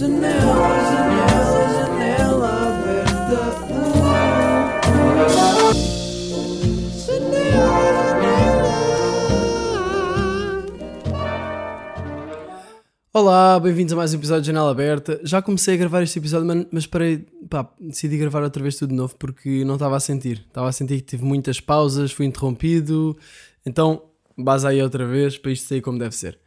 [0.00, 0.32] Janela,
[0.88, 4.50] janela, janela aberta.
[13.12, 15.20] Olá, bem-vindos a mais um episódio de Janela Aberta.
[15.22, 18.90] Já comecei a gravar este episódio, mas- mas parei, pá, decidi gravar outra vez tudo
[18.90, 20.44] de novo porque não estava a sentir.
[20.48, 23.14] Estava a sentir que tive muitas pausas, fui interrompido.
[23.66, 24.04] Então,
[24.38, 26.38] base aí outra vez para isto sair como deve ser.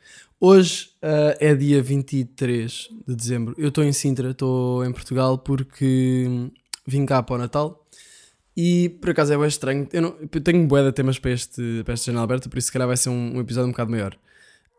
[0.46, 3.56] Hoje ah, é dia 23 de dezembro.
[3.58, 6.52] Eu estou em Sintra, estou em Portugal porque hum,
[6.86, 7.88] vim cá para o Natal.
[8.54, 9.88] E por acaso é bem estranho.
[9.94, 12.66] Eu, não- eu tenho bué de temas para, este, para esta janela aberta, por isso
[12.66, 14.18] se calhar vai ser um, um episódio um bocado maior.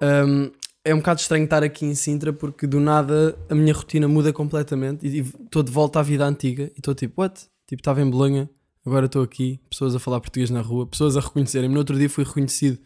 [0.02, 0.50] Um,
[0.84, 4.34] é um bocado estranho estar aqui em Sintra porque do nada a minha rotina muda
[4.34, 7.40] completamente e estou de volta à vida antiga e estou tipo, what?
[7.66, 8.50] Tipo, estava em Bolonha,
[8.84, 11.72] agora estou aqui, pessoas a falar português na rua, pessoas a reconhecerem-me.
[11.72, 12.78] No outro dia fui reconhecido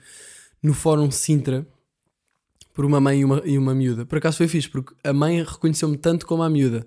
[0.62, 1.66] no Fórum Sintra
[2.78, 4.06] por uma mãe e uma, e uma miúda.
[4.06, 6.86] Por acaso foi fixe, porque a mãe reconheceu-me tanto como a miúda.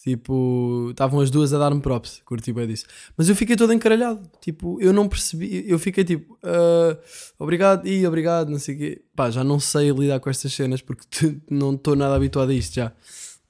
[0.00, 2.86] Tipo, estavam as duas a dar-me props, curti bem disso.
[3.16, 4.22] Mas eu fiquei todo encaralhado.
[4.40, 5.64] Tipo, eu não percebi.
[5.68, 6.96] Eu fiquei tipo, "Ah,
[7.40, 9.02] obrigado e obrigado, não sei o quê.
[9.16, 11.04] Pá, já não sei lidar com estas cenas porque
[11.50, 12.92] não estou nada habituado a isto já.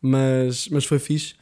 [0.00, 1.34] Mas, mas foi fixe.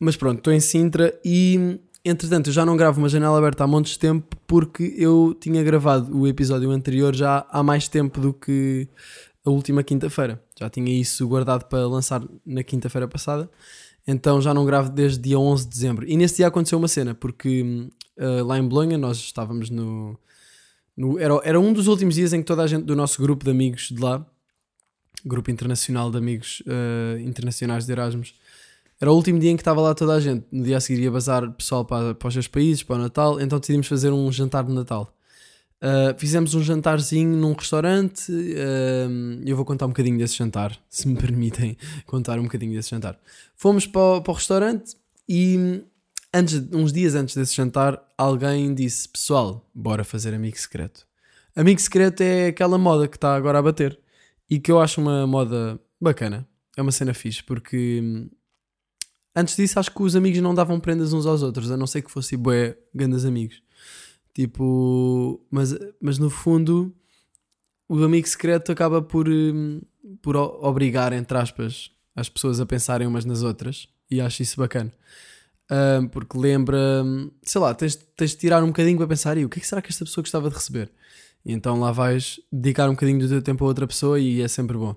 [0.00, 3.68] Mas pronto, estou em Sintra e entretanto eu já não gravo uma janela aberta há
[3.68, 8.32] montes de tempo porque eu tinha gravado o episódio anterior já há mais tempo do
[8.32, 8.88] que
[9.44, 10.42] a última quinta-feira.
[10.58, 13.50] Já tinha isso guardado para lançar na quinta-feira passada.
[14.06, 16.06] Então já não gravo desde dia 11 de dezembro.
[16.08, 20.18] E nesse dia aconteceu uma cena, porque ah, lá em Bolonha nós estávamos no.
[20.96, 23.44] no- era, era um dos últimos dias em que toda a gente do nosso grupo
[23.44, 24.24] de amigos de lá,
[25.24, 28.34] grupo internacional de amigos ah, internacionais de Erasmus,
[29.00, 30.44] era o último dia em que estava lá toda a gente.
[30.50, 33.40] No dia a seguir ia bazar pessoal para, para os seus países, para o Natal,
[33.40, 35.14] então decidimos fazer um jantar de Natal.
[35.82, 38.30] Uh, fizemos um jantarzinho num restaurante.
[38.30, 42.90] uh, eu vou contar um bocadinho desse jantar, se me permitem contar um bocadinho desse
[42.90, 43.18] jantar.
[43.56, 44.94] Fomos para o, para o restaurante
[45.28, 45.82] e
[46.34, 51.06] antes, uns dias antes desse jantar, alguém disse: Pessoal, bora fazer amigo secreto.
[51.56, 53.98] Amigo secreto é aquela moda que está agora a bater
[54.48, 56.46] e que eu acho uma moda bacana.
[56.76, 58.28] É uma cena fixe porque
[59.34, 62.02] antes disso acho que os amigos não davam prendas uns aos outros, a não ser
[62.02, 63.62] que fossem bué grandes amigos.
[64.34, 66.94] Tipo, mas, mas no fundo,
[67.88, 69.80] o amigo secreto acaba por, hum,
[70.22, 74.92] por obrigar, entre aspas, as pessoas a pensarem umas nas outras e acho isso bacana.
[75.70, 79.44] Hum, porque lembra, hum, sei lá, tens, tens de tirar um bocadinho para pensar e
[79.44, 80.90] o que é que será que esta pessoa gostava de receber?
[81.44, 84.48] E então lá vais dedicar um bocadinho do teu tempo a outra pessoa e é
[84.48, 84.94] sempre bom.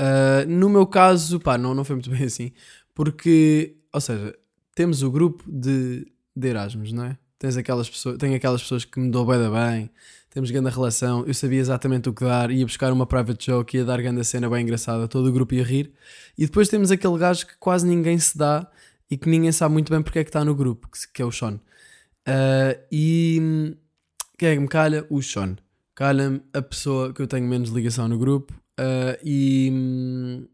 [0.00, 2.52] Uh, no meu caso, pá, não, não foi muito bem assim,
[2.94, 4.34] porque, ou seja,
[4.74, 7.18] temos o grupo de, de Erasmus, não é?
[7.40, 9.90] Tens aquelas pessoas, tenho aquelas pessoas que me dão bem bem,
[10.28, 13.84] temos grande relação, eu sabia exatamente o que dar, ia buscar uma private joke, ia
[13.84, 15.90] dar grande cena bem engraçada, todo o grupo ia rir,
[16.36, 18.70] e depois temos aquele gajo que quase ninguém se dá
[19.10, 21.32] e que ninguém sabe muito bem porque é que está no grupo, que, é o
[21.32, 21.54] Sean.
[22.28, 23.74] Uh, e
[24.38, 25.06] quem é que me calha?
[25.08, 25.56] O Sean.
[25.94, 30.46] Calha-me a pessoa que eu tenho menos ligação no grupo uh, e,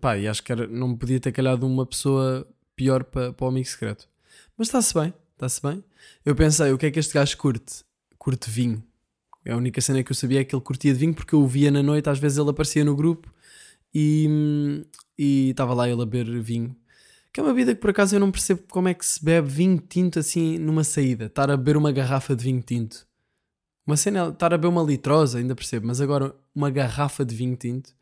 [0.00, 2.46] pá, e acho que era, não podia ter calhado uma pessoa
[2.76, 4.08] pior para, para o amigo secreto.
[4.56, 5.12] Mas está-se bem,
[5.44, 5.82] está-se bem.
[6.24, 7.82] Eu pensei, o que é que este gajo curte?
[8.18, 8.82] Curte vinho.
[9.48, 11.46] A única cena que eu sabia é que ele curtia de vinho porque eu o
[11.46, 13.32] via na noite, às vezes ele aparecia no grupo
[13.94, 14.84] e
[15.18, 16.76] estava lá ele a beber vinho.
[17.32, 19.48] Que é uma vida que por acaso eu não percebo como é que se bebe
[19.48, 21.26] vinho tinto assim numa saída.
[21.26, 23.06] Estar a beber uma garrafa de vinho tinto.
[23.86, 27.34] Uma cena é estar a beber uma litrosa, ainda percebo, mas agora uma garrafa de
[27.34, 27.94] vinho tinto.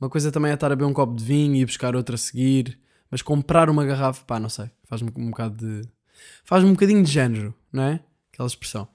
[0.00, 2.18] Uma coisa também é estar a beber um copo de vinho e buscar outra a
[2.18, 2.78] seguir.
[3.10, 4.70] Mas comprar uma garrafa, pá, não sei.
[4.84, 5.88] Faz-me um bocado de.
[6.44, 8.00] Faz-me um bocadinho de género, não é?
[8.32, 8.88] Aquela expressão.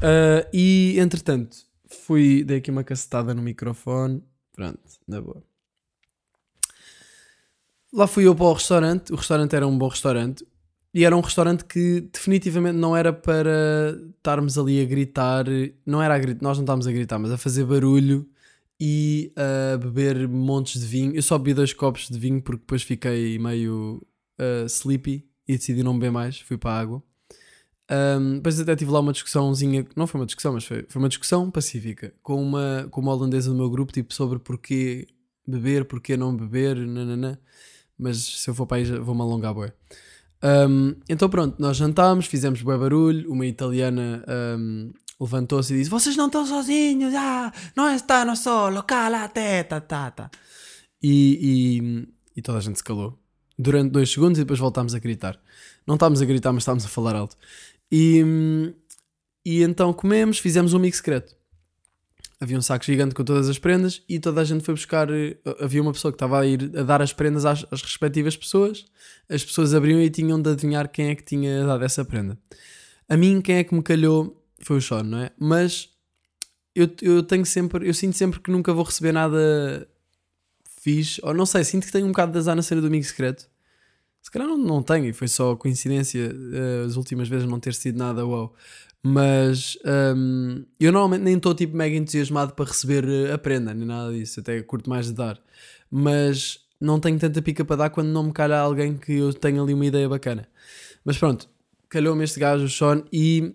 [0.00, 2.44] Ah, e entretanto, fui.
[2.44, 4.22] Dei aqui uma cacetada no microfone.
[4.52, 5.42] Pronto, na boa.
[7.92, 9.12] Lá fui eu para o restaurante.
[9.12, 10.46] O restaurante era um bom restaurante.
[10.94, 15.44] E era um restaurante que definitivamente não era para estarmos ali a gritar.
[15.86, 18.28] Não era a gritar, nós não estávamos a gritar, mas a fazer barulho
[18.80, 21.14] e a beber montes de vinho.
[21.14, 24.06] Eu só bebi dois copos de vinho porque depois fiquei meio
[24.38, 26.40] ah, sleepy e decidi não beber mais.
[26.40, 27.02] Fui para a água.
[27.90, 31.08] Um, depois até tive lá uma discussãozinha, não foi uma discussão, mas foi, foi uma
[31.08, 35.06] discussão pacífica com uma, com uma holandesa do meu grupo, tipo sobre porquê
[35.46, 37.38] beber, porquê não beber, nananã.
[37.98, 39.72] Mas se eu for para aí vou-me alongar, bué.
[40.42, 44.24] Um, então pronto, nós jantámos, fizemos bué barulho, uma italiana
[44.58, 50.10] um, levantou-se e disse vocês não estão sozinhos, ah, não estão solo, calate, tá, tá,
[50.10, 50.30] tá.
[51.02, 53.21] E, e, e toda a gente se calou
[53.58, 55.38] durante dois segundos e depois voltámos a gritar.
[55.86, 57.36] Não estávamos a gritar, mas estávamos a falar alto.
[57.90, 58.24] E,
[59.44, 61.34] e então comemos, fizemos um amigo secreto.
[62.40, 65.08] havia um saco gigante com todas as prendas e toda a gente foi buscar.
[65.10, 68.36] eh, Havia uma pessoa que estava a ir a dar as prendas às, às respectivas
[68.36, 68.84] pessoas.
[69.28, 72.36] As pessoas abriam e tinham de adivinhar quem é que tinha dado essa prenda.
[73.08, 75.30] A mim, quem é que me calhou foi o Sean, não é?
[75.38, 75.90] Mas
[76.74, 79.86] eu, eu tenho sempre, eu sinto sempre que nunca vou receber nada
[80.82, 83.04] fixe, ou não sei, sinto que tenho um bocado de azar na cena do amigo
[83.04, 83.48] secreto.
[84.20, 87.74] Se calhar não, não tenho, e foi só coincidência eh, as últimas vezes não ter
[87.74, 88.54] sido nada uau.
[89.02, 89.76] Mas
[90.16, 94.12] hum, eu normalmente nem estou tipo mega entusiasmado para receber eh, a prenda, nem nada
[94.12, 95.40] disso, até curto mais de dar.
[95.90, 99.60] Mas não tenho tanta pica para dar quando não me calha alguém que eu tenha
[99.62, 100.48] ali uma ideia bacana.
[101.04, 101.48] Mas pronto,
[101.88, 103.54] calhou-me este gajo, o Sean, e.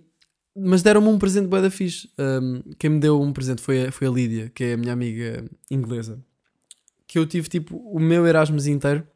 [0.59, 2.09] Mas deram-me um presente bué da fixe.
[2.19, 4.93] Hum, quem me deu um presente foi a, foi a Lídia, que é a minha
[4.93, 6.19] amiga inglesa.
[7.07, 9.07] Que eu tive tipo o meu Erasmus inteiro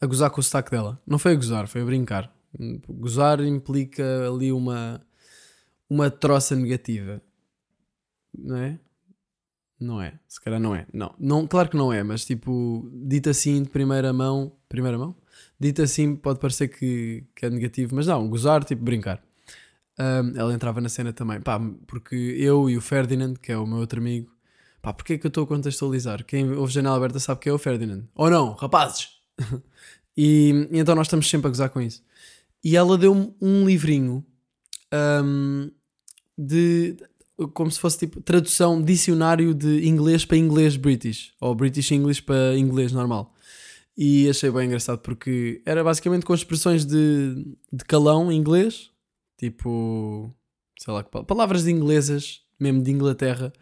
[0.00, 1.00] a gozar com o sotaque dela.
[1.06, 2.34] Não foi a gozar, foi a brincar.
[2.88, 5.00] Gozar implica ali uma,
[5.88, 7.20] uma troça negativa.
[8.36, 8.78] Não é?
[9.78, 10.18] Não é.
[10.26, 10.86] Se calhar não é.
[10.92, 11.14] Não.
[11.18, 11.46] não.
[11.46, 14.52] Claro que não é, mas tipo, dito assim de primeira mão.
[14.68, 15.14] Primeira mão?
[15.58, 19.22] Dito assim pode parecer que, que é negativo, mas não, gozar, tipo, brincar.
[19.98, 21.40] Um, ela entrava na cena também.
[21.40, 24.30] Pá, porque eu e o Ferdinand, que é o meu outro amigo,
[24.86, 26.24] pá, porque é que eu estou a contextualizar?
[26.24, 28.04] Quem ouve janela aberta sabe que é o Ferdinand.
[28.14, 29.08] Ou não, rapazes!
[30.16, 32.04] e, e então nós estamos sempre a gozar com isso.
[32.62, 34.24] E ela deu-me um livrinho
[35.24, 35.68] um,
[36.38, 36.96] de.
[37.52, 42.56] como se fosse tipo tradução, dicionário de inglês para inglês British, ou British English para
[42.56, 43.34] inglês normal.
[43.96, 48.90] E achei bem engraçado porque era basicamente com expressões de, de calão em inglês,
[49.36, 50.32] tipo,
[50.78, 53.52] sei lá, palavras inglesas, mesmo de Inglaterra,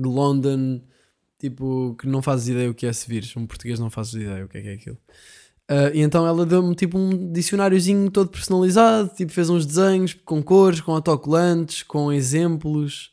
[0.00, 0.80] de London,
[1.38, 3.36] tipo, que não fazes ideia o que é se vires.
[3.36, 4.98] Um português não fazes ideia o que é que é aquilo.
[5.68, 10.42] Ah, e então ela deu-me tipo um dicionáriozinho todo personalizado, tipo, fez uns desenhos com
[10.42, 13.12] cores, com autocolantes, com exemplos,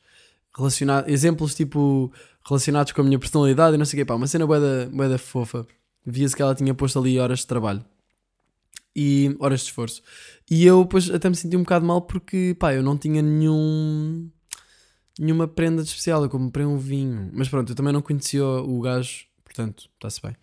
[0.56, 2.12] relacionados, exemplos tipo
[2.48, 4.90] relacionados com a minha personalidade e não sei o que, pá, uma cena bué da,
[4.90, 5.68] bué da fofa.
[6.06, 7.84] Via-se que ela tinha posto ali horas de trabalho
[8.96, 10.02] e horas de esforço.
[10.50, 14.30] E eu depois até me senti um bocado mal porque, pá, eu não tinha nenhum
[15.20, 17.30] nenhuma prenda de especial, eu comprei um vinho.
[17.34, 20.36] Mas pronto, eu também não conhecia o gajo, portanto, está-se bem.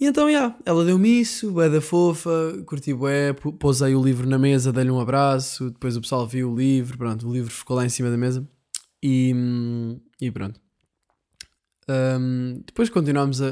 [0.00, 2.30] E então, já, ela deu-me isso, bué da fofa,
[2.66, 6.56] curti bué, pousei o livro na mesa, dei-lhe um abraço, depois o pessoal viu o
[6.56, 8.46] livro, pronto, o livro ficou lá em cima da mesa
[9.02, 9.32] e,
[10.20, 10.60] e pronto.
[11.88, 13.48] Hum, depois continuámos a,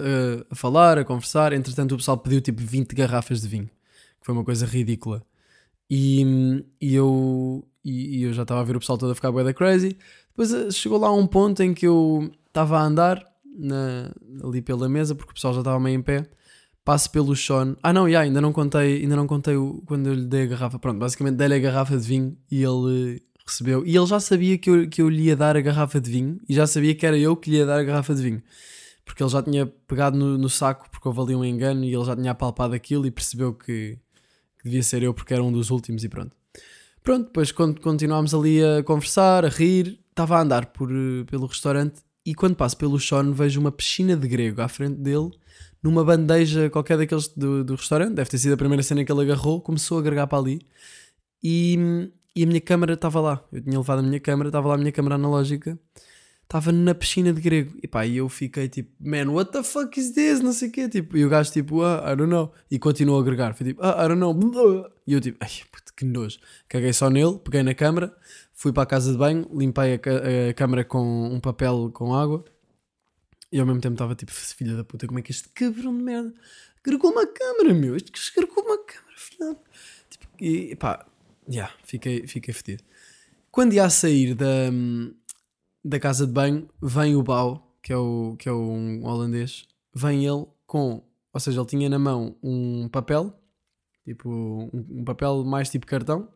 [0.50, 4.34] a- falar, a conversar, entretanto o pessoal pediu tipo 20 garrafas de vinho, que foi
[4.34, 5.22] uma coisa ridícula.
[5.90, 9.30] E, e eu, e, e eu já estava a ver o pessoal todo a ficar
[9.32, 9.96] bué da crazy.
[10.30, 14.10] Depois eh, chegou lá um ponto em que eu estava a andar na-
[14.42, 16.26] ali pela mesa, porque o pessoal já estava meio em pé.
[16.84, 17.76] Passo pelo Sean.
[17.82, 20.46] Ah, não, já, ainda não contei, ainda não contei o, quando eu lhe dei a
[20.46, 20.78] garrafa.
[20.78, 23.86] Pronto, basicamente dei-lhe a garrafa de vinho e ele eh, recebeu.
[23.86, 26.40] E ele já sabia que eu, que eu lhe ia dar a garrafa de vinho
[26.48, 28.42] e já sabia que era eu que lhe ia dar a garrafa de vinho.
[29.04, 32.04] Porque ele já tinha pegado no, no saco porque houve ali um engano e ele
[32.04, 33.98] já tinha apalpado aquilo e percebeu que,
[34.58, 36.36] que devia ser eu porque era um dos últimos e pronto.
[37.02, 41.46] Pronto, depois quando continuámos ali a conversar, a rir, estava a andar por, eh, pelo
[41.46, 45.30] restaurante e quando passo pelo Sean vejo uma piscina de grego à frente dele
[45.82, 49.22] numa bandeja qualquer daqueles do, do restaurante, deve ter sido a primeira cena que ele
[49.22, 50.60] agarrou, começou a agregar para ali
[51.42, 53.44] e, e a minha câmera estava lá.
[53.50, 55.78] Eu tinha levado a minha câmera, estava lá a minha câmera analógica,
[56.42, 57.76] estava na piscina de grego.
[57.82, 60.40] E pá, e eu fiquei tipo, man, what the fuck is this?
[60.40, 60.88] Não sei o quê.
[60.88, 62.52] Tipo, e o gajo tipo, ah, I don't know.
[62.70, 63.54] E continuou a agregar.
[63.54, 64.86] Foi tipo, ah, I don't know.
[65.06, 66.38] E eu tipo, ai, puto, que nojo.
[66.68, 68.14] Caguei só nele, peguei na câmera,
[68.52, 72.44] fui para a casa de banho, limpei a, a câmera com um papel com água.
[73.50, 76.02] E ao mesmo tempo estava tipo, filha da puta, como é que este cabrão de
[76.02, 76.34] merda
[76.78, 77.96] agregou uma câmera, meu?
[77.96, 79.56] Este gajo agregou uma câmera, filha
[80.10, 81.06] tipo, E pá,
[81.48, 82.82] já, fiquei, fiquei fedido.
[83.50, 84.70] Quando ia a sair da,
[85.84, 90.24] da casa de banho, vem o Bau, que é, o, que é um holandês, vem
[90.24, 93.38] ele com, ou seja, ele tinha na mão um papel,
[94.04, 96.28] tipo, um, um papel mais tipo cartão,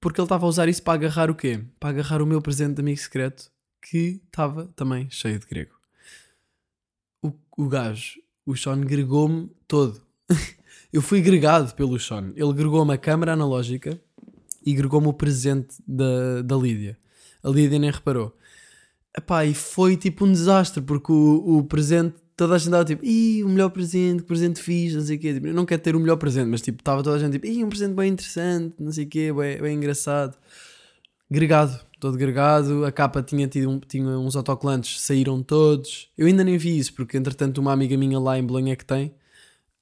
[0.00, 1.64] porque ele estava a usar isso para agarrar o quê?
[1.78, 5.74] Para agarrar o meu presente de amigo secreto, que estava também cheio de grego.
[7.22, 10.02] O, o gajo, o Sean, gregou-me todo.
[10.92, 12.32] Eu fui gregado pelo Sean.
[12.36, 13.98] Ele gregou-me a câmera analógica
[14.64, 16.98] e gregou-me o presente da, da Lídia.
[17.42, 18.36] A Lídia nem reparou.
[19.16, 23.04] Epá, e foi tipo um desastre, porque o, o presente, toda a gente estava tipo,
[23.04, 25.34] ih, o melhor presente, que presente fixe, não sei o quê.
[25.34, 27.46] Tipo, eu não quero ter o melhor presente, mas tipo, estava toda a gente tipo,
[27.46, 30.36] ih, um presente bem interessante, não sei o quê, bem, bem engraçado.
[31.30, 32.84] Gregado, todo gregado.
[32.84, 36.08] A capa tinha, tido um- tinha uns autocolantes, saíram todos.
[36.16, 38.84] Eu ainda nem vi isso, porque entretanto uma amiga minha lá em Bolonha é que
[38.84, 39.14] tem.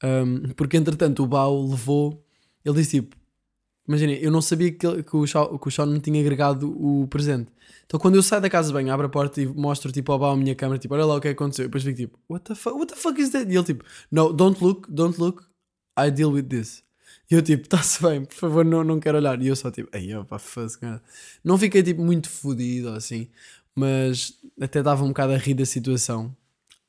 [0.02, 2.24] Um, porque entretanto o Bau levou,
[2.64, 3.16] ele disse tipo,
[3.90, 7.50] Imaginem, eu não sabia que, que, o Sean, que o me tinha agregado o presente.
[7.84, 10.18] Então quando eu saio da casa de banho, abro a porta e mostro tipo ao
[10.20, 11.64] Bá a minha câmera, tipo, olha lá o que aconteceu.
[11.64, 13.50] E depois fico tipo, what the fuck, what the fuck is that?
[13.50, 15.42] E ele tipo, no, don't look, don't look,
[15.98, 16.84] I deal with this.
[17.28, 19.42] E eu tipo, está-se bem, por favor, não, não quero olhar.
[19.42, 21.02] E eu só tipo, ai, opa, foda-se, cara.
[21.42, 23.26] Não fiquei tipo muito fodido assim,
[23.74, 26.32] mas até dava um bocado a rir da situação.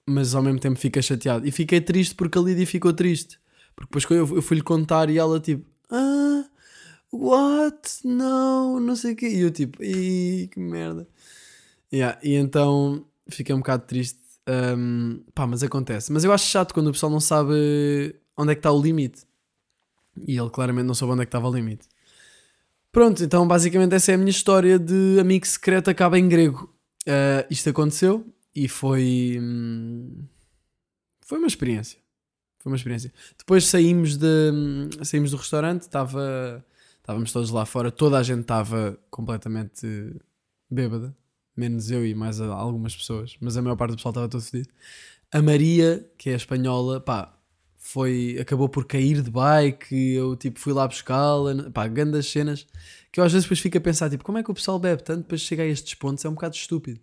[0.07, 1.47] Mas ao mesmo tempo fiquei chateado.
[1.47, 3.39] E fiquei triste porque a Lídia ficou triste.
[3.75, 6.30] Porque depois eu, eu fui-lhe contar e ela tipo, ah,
[7.11, 7.99] what?
[8.03, 9.27] Não, não sei o quê.
[9.27, 11.07] E eu tipo, que merda.
[11.93, 14.19] Yeah, e então fiquei um bocado triste.
[14.47, 16.11] Um, pá, mas acontece.
[16.11, 19.23] Mas eu acho chato quando o pessoal não sabe onde é que está o limite.
[20.27, 21.87] E ele claramente não soube onde é que estava o limite.
[22.91, 26.73] Pronto, então basicamente essa é a minha história de amigo secreto acaba em grego.
[27.03, 29.37] Uh, isto aconteceu e foi.
[29.41, 30.25] hum,
[31.21, 31.97] foi uma experiência.
[32.59, 33.11] Foi uma experiência.
[33.37, 36.63] Depois saímos, de, hum, saímos do restaurante, estava,
[37.11, 39.85] estávamos todos lá fora, toda a gente estava completamente
[40.69, 41.15] bêbada,
[41.55, 44.41] menos eu e mais a- algumas pessoas, mas a maior parte do pessoal estava todo
[44.41, 44.69] fedido.
[45.31, 47.37] A Maria, que é espanhola, pá,
[47.77, 52.65] foi, acabou por cair de bike, eu tipo fui lá buscá-la, pá, grandes cenas,
[53.11, 55.03] que eu às vezes depois fico a pensar, tipo, como é que o pessoal bebe
[55.03, 56.99] tanto depois chega a estes pontos, é um bocado estúpido.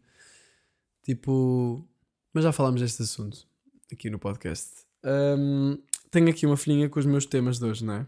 [1.03, 1.87] Tipo,
[2.33, 3.47] mas já falámos deste assunto
[3.93, 4.71] aqui no podcast.
[5.05, 5.79] Hum,
[6.11, 8.07] tenho aqui uma folhinha com os meus temas de hoje, não é?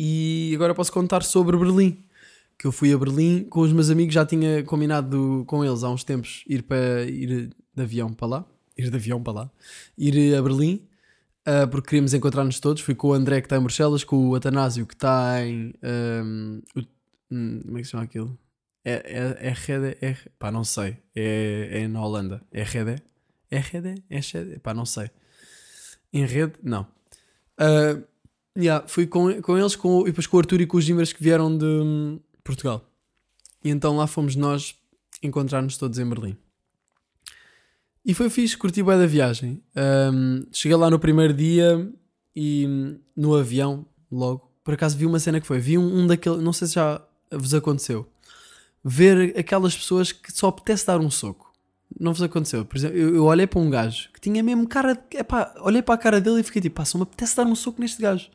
[0.00, 2.04] E agora posso contar sobre Berlim.
[2.56, 5.90] Que eu fui a Berlim com os meus amigos, já tinha combinado com eles há
[5.90, 8.44] uns tempos ir, para, ir de avião para lá.
[8.76, 9.50] Ir de avião para lá.
[9.98, 10.86] Ir a Berlim,
[11.44, 12.80] ah, porque queríamos encontrar-nos todos.
[12.80, 15.74] Fui com o André que está em Bruxelas, com o Atanásio que está em.
[15.82, 16.62] hum,
[17.28, 18.38] como é que se chama aquilo?
[18.84, 19.98] É, é, é Rede?
[20.00, 20.96] É, pá, não sei.
[21.12, 22.40] É, é na Holanda.
[22.52, 23.02] É Rede?
[23.50, 24.04] É Rede?
[24.08, 24.60] É Rede?
[24.60, 25.10] Pá, não sei.
[26.12, 26.52] Em rede?
[26.62, 26.86] Não.
[27.58, 28.00] Ah,
[28.58, 31.12] yeah, fui com, com eles com, e depois com o Arthur e com os Gimbras
[31.12, 32.84] que vieram de hum, Portugal.
[33.64, 34.74] E então lá fomos nós
[35.22, 36.36] encontrar-nos todos em Berlim.
[38.04, 39.62] E foi fixe, curti bem da viagem.
[39.76, 41.90] Ahm, cheguei lá no primeiro dia
[42.34, 46.06] e hum, no avião, logo, por acaso vi uma cena que foi, vi um, um
[46.06, 47.00] daqueles, não sei se já
[47.30, 48.08] vos aconteceu,
[48.82, 51.52] ver aquelas pessoas que só apetece dar um soco.
[51.98, 52.64] Não vos aconteceu?
[52.64, 55.18] Por exemplo, eu, eu olhei para um gajo que tinha mesmo cara de.
[55.18, 57.54] Epá, olhei para a cara dele e fiquei tipo, pá, só me apetece dar um
[57.54, 58.30] soco neste gajo.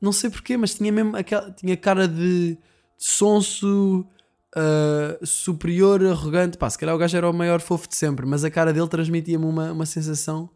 [0.00, 1.50] Não sei porquê, mas tinha mesmo aquela.
[1.52, 2.58] Tinha cara de, de
[2.98, 4.06] sonso,
[4.54, 6.58] ah, superior, arrogante.
[6.58, 8.88] Pá, se calhar o gajo era o maior fofo de sempre, mas a cara dele
[8.88, 10.50] transmitia-me uma, uma sensação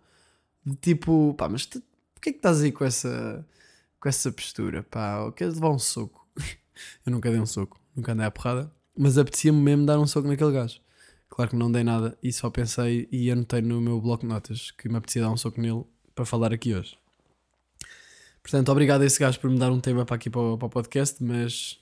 [0.65, 1.83] de tipo, pá, mas tu,
[2.15, 3.47] porquê que estás aí com essa,
[4.01, 4.83] com essa postura?
[4.85, 6.27] Pá, queres levar um soco?
[7.07, 10.29] eu nunca dei um soco, nunca andei à porrada, mas apetecia-me mesmo dar um soco
[10.29, 10.81] naquele gajo.
[11.29, 14.71] Claro que não dei nada e só pensei e anotei no meu bloco de notas
[14.71, 15.85] que me apetecia dar um soco nele
[16.15, 16.97] para falar aqui hoje.
[18.45, 20.67] Portanto, obrigado a esse gajo por me dar um tema para aqui para o, para
[20.67, 21.81] o podcast, mas.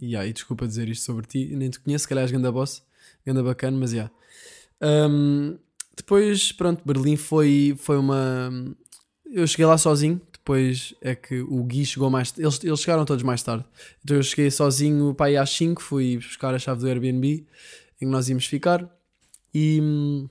[0.00, 2.50] E yeah, e desculpa dizer isto sobre ti, nem te conheço, se calhar és ganda
[2.50, 2.82] boss,
[3.26, 3.96] ganda bacana, mas já.
[3.96, 4.14] Yeah.
[5.12, 5.58] Um,
[5.96, 8.50] depois, pronto, Berlim foi, foi uma.
[9.26, 12.32] Eu cheguei lá sozinho, depois é que o Gui chegou mais.
[12.38, 13.64] Eles, eles chegaram todos mais tarde.
[14.04, 17.46] Então eu cheguei sozinho para aí às 5, fui buscar a chave do Airbnb em
[17.98, 18.88] que nós íamos ficar
[19.52, 20.28] e hum,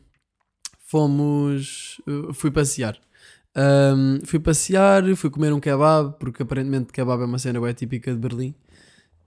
[0.80, 2.00] fomos.
[2.08, 2.98] uh, fui passear.
[3.60, 8.14] Um, fui passear, fui comer um kebab, porque aparentemente kebab é uma cena bem típica
[8.14, 8.56] de Berlim.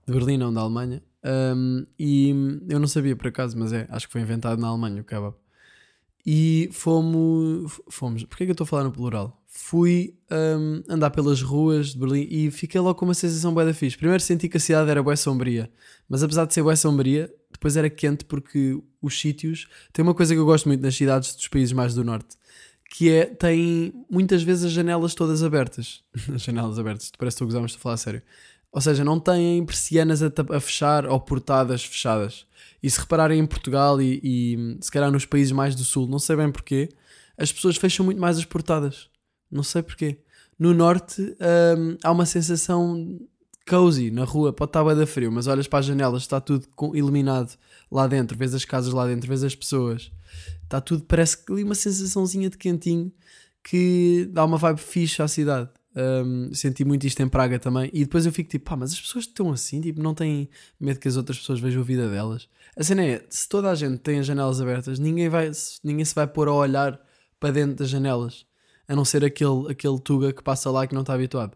[0.07, 1.03] De Berlim, não da Alemanha.
[1.23, 2.29] Um, e
[2.67, 5.35] eu não sabia por acaso, mas é, acho que foi inventado na Alemanha o kebab.
[6.25, 7.79] E fomos.
[7.89, 8.23] Fomos.
[8.23, 9.39] Porquê que eu estou a falar no plural?
[9.45, 13.73] Fui hum, andar pelas ruas de Berlim e fiquei logo com uma sensação bué da
[13.73, 13.97] fixe.
[13.97, 15.69] Primeiro senti que a cidade era bué sombria,
[16.09, 19.67] mas apesar de ser bué sombria, depois era quente porque os sítios.
[19.91, 22.35] Tem uma coisa que eu gosto muito nas cidades dos países mais do norte,
[22.93, 23.25] que é.
[23.25, 26.03] tem muitas vezes as janelas todas abertas.
[26.31, 28.21] As janelas abertas, parece que estou a estou a falar a sério.
[28.71, 32.45] Ou seja, não têm persianas a, a fechar ou portadas fechadas.
[32.83, 36.19] E se repararem em Portugal e, e se calhar nos países mais do sul, não
[36.19, 36.89] sei bem porquê,
[37.35, 39.09] as pessoas fecham muito mais as portadas.
[39.49, 40.19] Não sei porquê.
[40.59, 41.21] No norte
[41.75, 43.19] hum, há uma sensação
[43.67, 46.67] cozy na rua, pode estar bem da frio, mas olhas para as janelas, está tudo
[46.93, 47.57] iluminado
[47.93, 50.11] lá dentro, vês as casas lá dentro, vês as pessoas,
[50.63, 53.13] está tudo, parece que ali uma sensaçãozinha de quentinho
[53.63, 55.69] que dá uma vibe fixe à cidade.
[55.95, 57.89] Um, senti muito isto em Praga também.
[57.93, 60.99] E depois eu fico tipo, pá, mas as pessoas estão assim, tipo, não têm medo
[60.99, 62.49] que as outras pessoas vejam a vida delas.
[62.75, 65.51] A cena é, se toda a gente tem as janelas abertas, ninguém, vai,
[65.83, 66.99] ninguém se vai pôr a olhar
[67.39, 68.43] para dentro das janelas,
[68.87, 71.55] a não ser aquele, aquele Tuga que passa lá que não está habituado.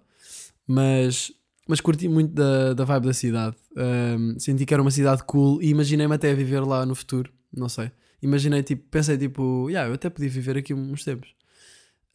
[0.68, 1.32] Mas,
[1.68, 3.56] mas curti muito da, da vibe da cidade.
[3.76, 7.32] Um, senti que era uma cidade cool e imaginei-me até a viver lá no futuro.
[7.54, 7.92] Não sei.
[8.22, 11.30] Imaginei, tipo, pensei tipo, yeah, eu até podia viver aqui uns tempos.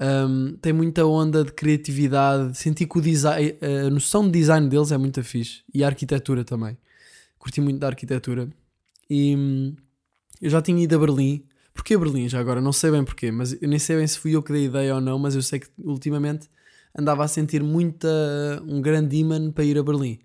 [0.01, 2.57] Um, tem muita onda de criatividade.
[2.57, 3.55] Senti que o design,
[3.87, 5.63] a noção de design deles é muito fixe.
[5.73, 6.77] E a arquitetura também.
[7.39, 8.49] Curti muito da arquitetura.
[9.09, 9.77] E hum,
[10.41, 11.45] eu já tinha ido a Berlim.
[11.75, 12.61] Porquê Berlim já agora?
[12.61, 14.95] Não sei bem porquê, mas eu nem sei bem se fui eu que dei ideia
[14.95, 16.49] ou não, mas eu sei que ultimamente
[16.97, 18.09] andava a sentir muita,
[18.67, 20.19] um grande imã para ir a Berlim.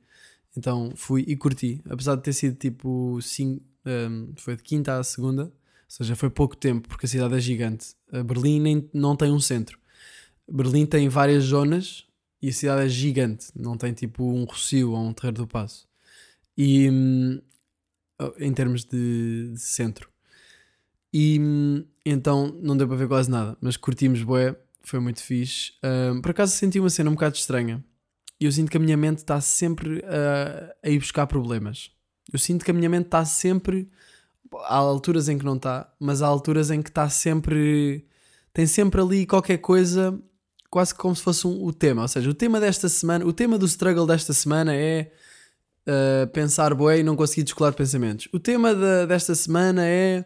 [0.56, 5.04] Então fui e curti, apesar de ter sido tipo cinco, um, foi de quinta à
[5.04, 5.52] segunda, ou
[5.88, 7.96] seja, foi pouco tempo porque a cidade é gigante.
[8.12, 9.80] A Berlim nem, não tem um centro.
[10.50, 12.06] Berlim tem várias zonas
[12.42, 15.88] e a cidade é gigante, não tem tipo um Rocio ou um Terreiro do Passo.
[16.58, 17.40] E hum,
[18.40, 20.10] em termos de, de centro.
[21.14, 24.56] E hum, então não deu para ver quase nada, mas curtimos bué,
[24.90, 25.74] foi muito fixe.
[26.22, 27.84] Por acaso senti uma cena um bocado estranha.
[28.40, 31.92] E eu sinto que a minha mente está sempre uh, a ir buscar problemas.
[32.32, 33.90] Eu sinto que a minha mente está sempre.
[34.66, 38.06] Há alturas em que não está, mas há alturas em que está sempre.
[38.54, 40.18] Tem sempre ali qualquer coisa,
[40.70, 42.04] quase como se fosse um, o tema.
[42.04, 45.12] Ou seja, o tema desta semana, o tema do struggle desta semana é
[45.88, 48.28] uh, pensar bué e não conseguir descolar de pensamentos.
[48.32, 50.26] O tema de, desta semana é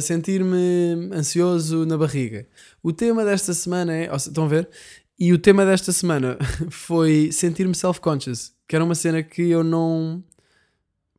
[0.00, 2.46] sentir-me ansioso na barriga.
[2.82, 4.10] O tema desta semana é.
[4.10, 4.68] Oh, estão a ver?
[5.18, 6.38] E o tema desta semana
[6.70, 10.22] foi sentir-me self-conscious, que era uma cena que eu não.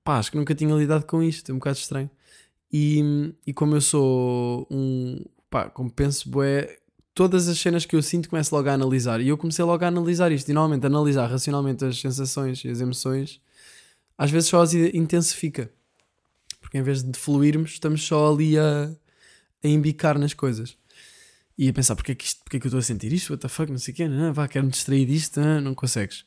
[0.04, 2.10] Pá, acho que nunca tinha lidado com isto, é um bocado estranho.
[2.72, 5.24] E, e como eu sou um.
[5.50, 6.78] Pá, como penso, bué,
[7.14, 9.20] todas as cenas que eu sinto começo logo a analisar.
[9.22, 10.50] E eu comecei logo a analisar isto.
[10.50, 13.42] E normalmente analisar racionalmente as sensações e as emoções,
[14.18, 15.72] às vezes só as intensifica.
[16.60, 18.92] Porque em vez de fluirmos, estamos só ali a,
[19.64, 20.78] a embicar nas coisas.
[21.58, 23.32] E a pensar, porque é que, isto, porque é que eu estou a sentir isto?
[23.32, 26.24] What the fuck, não sei o quê, não, vá, quero-me distrair disto, não, não consegues.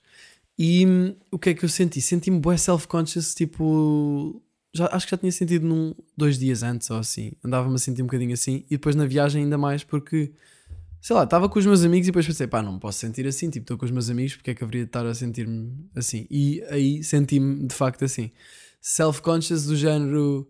[0.58, 2.00] E hum, o que é que eu senti?
[2.00, 4.42] Senti-me bué self-conscious, tipo...
[4.74, 7.32] Já, acho que já tinha sentido num, dois dias antes ou assim.
[7.42, 8.64] Andava-me a sentir um bocadinho assim.
[8.66, 10.32] E depois na viagem ainda mais porque...
[11.00, 13.48] Sei lá, estava com os meus amigos e depois pensei, pá, não posso sentir assim.
[13.48, 16.26] Tipo, estou com os meus amigos, porque é que haveria de estar a sentir-me assim?
[16.30, 18.30] E aí senti-me de facto assim.
[18.80, 20.48] Self-conscious do género...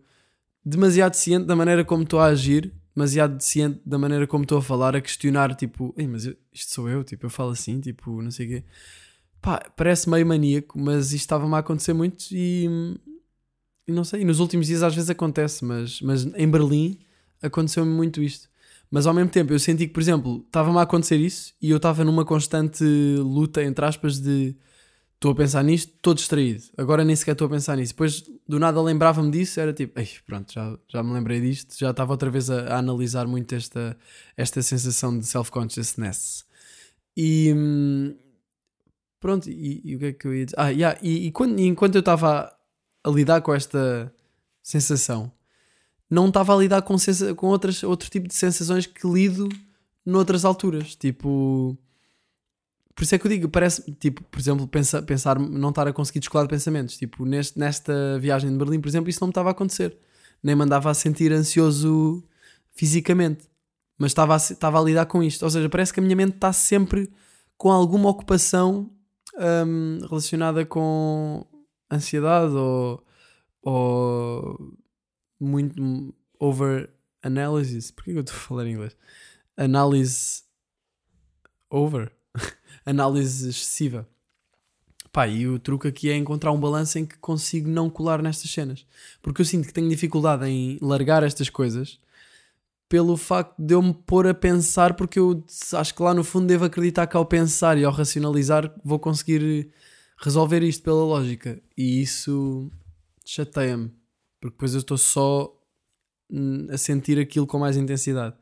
[0.63, 4.61] Demasiado ciente da maneira como estou a agir demasiado ciente da maneira como estou a
[4.61, 8.21] falar, a questionar, tipo, Ei, mas eu, isto sou eu, tipo, eu falo assim, tipo,
[8.21, 8.63] não sei o quê.
[9.41, 12.67] Pá, parece meio maníaco, mas isto estava-me a acontecer muito e,
[13.87, 16.99] e não sei, e nos últimos dias às vezes acontece, mas, mas em Berlim
[17.41, 18.49] aconteceu-me muito isto.
[18.89, 21.77] Mas ao mesmo tempo eu senti que, por exemplo, estava-me a acontecer isso e eu
[21.77, 22.83] estava numa constante
[23.17, 24.55] luta, entre aspas, de
[25.21, 26.63] estou a pensar nisto, estou distraído.
[26.75, 27.93] Agora nem sequer estou a pensar nisso.
[27.93, 31.91] Depois do nada lembrava-me disso, era tipo, Ei, pronto, já, já me lembrei disto, já
[31.91, 33.95] estava outra vez a, a analisar muito esta,
[34.35, 36.43] esta sensação de self-consciousness.
[37.15, 37.53] E
[39.19, 40.59] pronto, e, e, o que é que eu ia dizer?
[40.59, 42.55] Ah, yeah, e, e, quando, e enquanto eu estava
[43.03, 44.11] a, a lidar com esta
[44.63, 45.31] sensação,
[46.09, 46.95] não estava a lidar com,
[47.37, 49.47] com outras, outro tipo de sensações que lido
[50.03, 51.77] noutras alturas, tipo
[52.95, 55.93] por isso é que eu digo, parece, tipo, por exemplo, pensa, pensar, não estar a
[55.93, 56.97] conseguir descolar de pensamentos.
[56.97, 59.97] Tipo, neste, nesta viagem de Berlim, por exemplo, isso não me estava a acontecer.
[60.43, 62.23] Nem me andava a sentir ansioso
[62.71, 63.49] fisicamente.
[63.97, 65.43] Mas estava a, estava a lidar com isto.
[65.43, 67.11] Ou seja, parece que a minha mente está sempre
[67.57, 68.89] com alguma ocupação
[69.37, 71.45] um, relacionada com
[71.91, 73.05] ansiedade ou,
[73.61, 74.77] ou
[75.39, 76.89] muito over
[77.21, 77.91] analysis.
[77.91, 78.97] Porquê que eu estou a falar em inglês?
[79.55, 80.43] Análise
[81.69, 82.11] over
[82.85, 84.07] análise excessiva.
[85.11, 88.49] Pá, e o truque aqui é encontrar um balanço em que consigo não colar nestas
[88.49, 88.85] cenas.
[89.21, 91.99] Porque eu sinto que tenho dificuldade em largar estas coisas
[92.91, 96.47] pelo facto de eu me pôr a pensar, porque eu acho que lá no fundo
[96.47, 99.71] devo acreditar que ao pensar e ao racionalizar vou conseguir
[100.17, 101.57] resolver isto pela lógica.
[101.77, 102.69] E isso
[103.25, 103.89] chateia-me,
[104.41, 105.57] porque depois eu estou só
[106.29, 108.35] hum, a sentir aquilo com mais intensidade.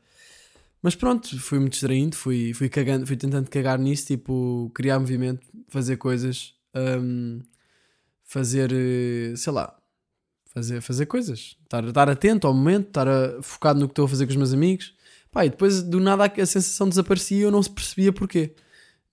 [0.82, 5.46] Mas pronto, fui me distraindo, fui, fui cagando, fui tentando cagar nisso, tipo, criar movimento,
[5.68, 7.40] fazer coisas, um,
[8.24, 9.76] fazer, eh, sei lá,
[10.46, 14.08] fazer, fazer coisas, estar, estar atento ao momento, estar a, focado no que estou a
[14.08, 14.94] fazer com os meus amigos.
[15.30, 18.54] Pá, e depois do nada a sensação desaparecia e eu não se percebia porquê.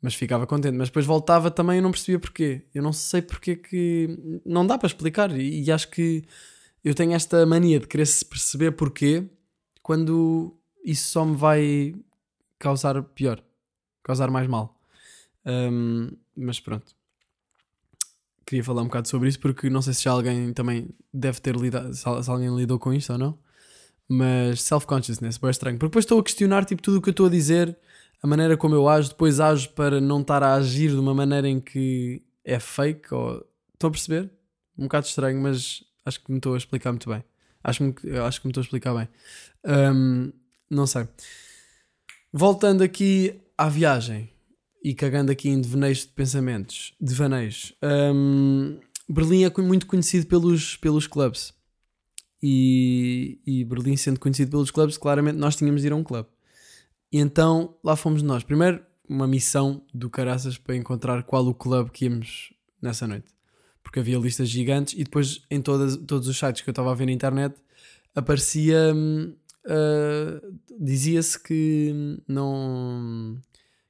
[0.01, 2.63] Mas ficava contente, mas depois voltava também e eu não percebia porquê.
[2.73, 4.41] Eu não sei porquê que.
[4.45, 5.31] Não dá para explicar.
[5.37, 6.23] E, e acho que
[6.83, 9.25] eu tenho esta mania de querer se perceber porquê
[9.81, 11.95] quando isso só me vai
[12.59, 13.43] causar pior,
[14.03, 14.79] causar mais mal.
[15.45, 16.95] Um, mas pronto.
[18.45, 21.55] Queria falar um bocado sobre isso porque não sei se já alguém também deve ter
[21.55, 23.37] lidado, se alguém lidou com isto ou não.
[24.07, 25.77] Mas self-consciousness, bem estranho.
[25.77, 27.77] Porque depois estou a questionar tipo, tudo o que eu estou a dizer,
[28.21, 31.47] a maneira como eu ajo, depois ajo para não estar a agir de uma maneira
[31.47, 33.13] em que é fake.
[33.13, 33.45] Ou...
[33.73, 34.31] Estão a perceber?
[34.77, 37.23] Um bocado estranho, mas acho que me estou a explicar muito bem.
[37.63, 37.83] Acho,
[38.25, 39.09] acho que me estou a explicar bem.
[39.65, 40.31] Um,
[40.69, 41.07] não sei.
[42.31, 44.29] Voltando aqui à viagem
[44.83, 47.73] e cagando aqui em devaneios de pensamentos, devaneios,
[48.13, 51.53] hum, Berlim é muito conhecido pelos, pelos clubes.
[52.43, 56.27] E, e Berlim sendo conhecido pelos clubes, claramente nós tínhamos de ir a um clube.
[57.11, 58.43] E então lá fomos nós.
[58.43, 63.27] Primeiro, uma missão do caraças para encontrar qual o clube que íamos nessa noite.
[63.81, 66.95] Porque havia listas gigantes e depois em todas, todos os sites que eu estava a
[66.95, 67.55] ver na internet
[68.13, 68.93] aparecia.
[68.93, 69.33] hum,
[69.67, 70.41] ah,
[70.79, 73.39] dizia-se que não.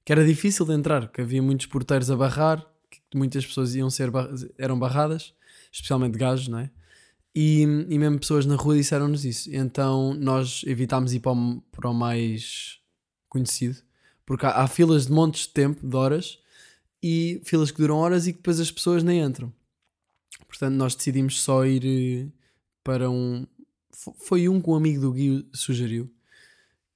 [0.06, 3.90] que era difícil de entrar, que havia muitos porteiros a barrar, que muitas pessoas iam
[3.90, 5.34] ser bar- eram barradas,
[5.72, 6.70] especialmente gajos, não é?
[7.36, 9.50] E, e mesmo pessoas na rua disseram-nos isso.
[9.54, 12.80] Então nós evitámos ir para o, para o mais
[13.30, 13.78] conhecido,
[14.26, 16.40] porque há, há filas de montes de tempo, de horas,
[17.04, 19.54] e filas que duram horas e que depois as pessoas nem entram.
[20.48, 22.32] Portanto, nós decidimos só ir eh,
[22.84, 23.46] para um.
[23.98, 26.10] Fo- Foi um que um amigo do Gui sugeriu,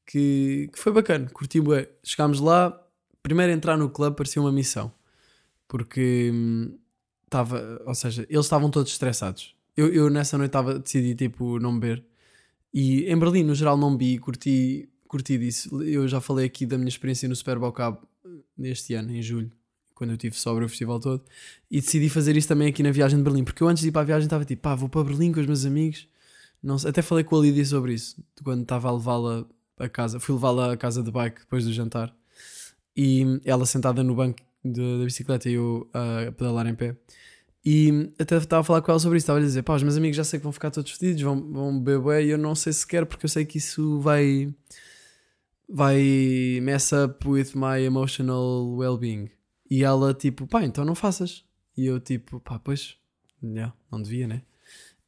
[0.06, 1.60] que, que foi bacana, curti.
[2.04, 2.78] Chegámos lá,
[3.24, 4.92] primeiro entrar no clube parecia uma missão,
[5.68, 6.32] porque
[7.26, 9.56] estava, ou seja, eles estavam todos estressados.
[9.76, 12.04] Eu, eu nessa noite estava decidi tipo não beber.
[12.74, 15.82] E em Berlim, no geral, não e curti, curti disso.
[15.84, 18.02] Eu já falei aqui da minha experiência no Super Cabo
[18.58, 19.52] neste ano, em julho,
[19.96, 21.24] quando eu estive sobre o festival todo.
[21.70, 23.92] E decidi fazer isso também aqui na viagem de Berlim, porque eu antes de ir
[23.92, 26.08] para a viagem estava tipo, pá, vou para Berlim com os meus amigos.
[26.62, 29.45] Não sei, até falei com a Lídia sobre isso, quando estava a levá-la
[29.80, 30.19] a casa.
[30.19, 32.15] Fui levá-la a casa de bike depois do jantar.
[32.95, 36.95] E ela sentada no banco de- da bicicleta e eu a pedalar em pé.
[37.65, 39.24] E até estava a falar com ela sobre isso.
[39.26, 41.52] Estava a dizer: pá, os meus amigos já sei que vão ficar todos fedidos, vão,
[41.52, 44.54] vão beber e eu não sei se quero, porque eu sei que isso vai.
[45.67, 49.30] vai mess up with my emotional well-being.
[49.69, 51.45] E ela, tipo, pá, então não faças.
[51.78, 52.97] E eu, tipo, pá, pois,
[53.41, 54.41] yeah, não devia, né?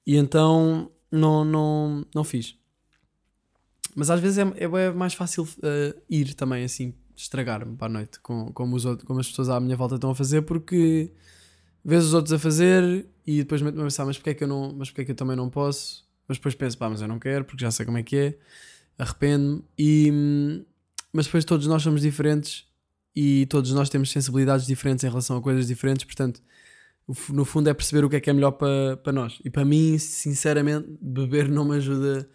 [0.07, 2.55] E então não, não, não fiz.
[3.95, 8.19] Mas às vezes é, é mais fácil eh, ir também, assim, estragar-me para a noite,
[8.19, 11.11] com, como, os outros, como as pessoas à minha volta estão a fazer, porque
[11.85, 14.47] vês os outros a fazer e depois meto-me a pensar, mas porque é que eu
[14.47, 16.03] não, mas porque é que eu também não posso?
[16.27, 18.37] Mas depois penso, pá, mas eu não quero, porque já sei como é que é,
[18.97, 19.63] arrependo-me.
[19.77, 20.65] E,
[21.11, 22.65] mas depois todos nós somos diferentes
[23.15, 26.41] e todos nós temos sensibilidades diferentes em relação a coisas diferentes, portanto,
[27.29, 29.39] no fundo é perceber o que é que é melhor para, para nós.
[29.43, 32.29] E para mim, sinceramente, beber não me ajuda.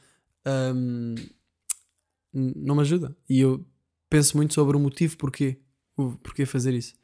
[2.32, 3.16] n- não me ajuda.
[3.28, 3.64] E eu
[4.10, 5.58] penso muito sobre o motivo porquê.
[5.96, 6.94] Porquê fazer isso.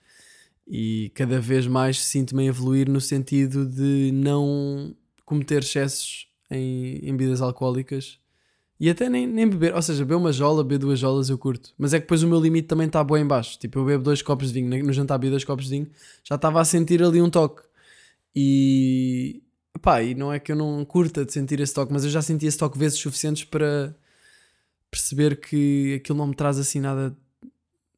[0.66, 7.16] E cada vez mais sinto-me a evoluir no sentido de não cometer excessos em, em
[7.16, 8.18] bebidas alcoólicas
[8.85, 9.75] e até nem, nem beber.
[9.75, 11.73] Ou seja, beber uma jola, beber duas jolas eu curto.
[11.79, 13.59] Mas é que depois o meu limite também está bem em baixo.
[13.59, 15.90] Tipo, eu bebo dois copos de vinho, no jantar bebi dois copos de vinho,
[16.23, 17.62] já estava a sentir ali um toque.
[18.37, 19.42] E
[19.81, 22.20] pá, e não é que eu não curta de sentir esse toque, mas eu já
[22.20, 23.97] senti esse toque vezes suficientes para
[24.90, 27.16] perceber que aquilo não me traz assim nada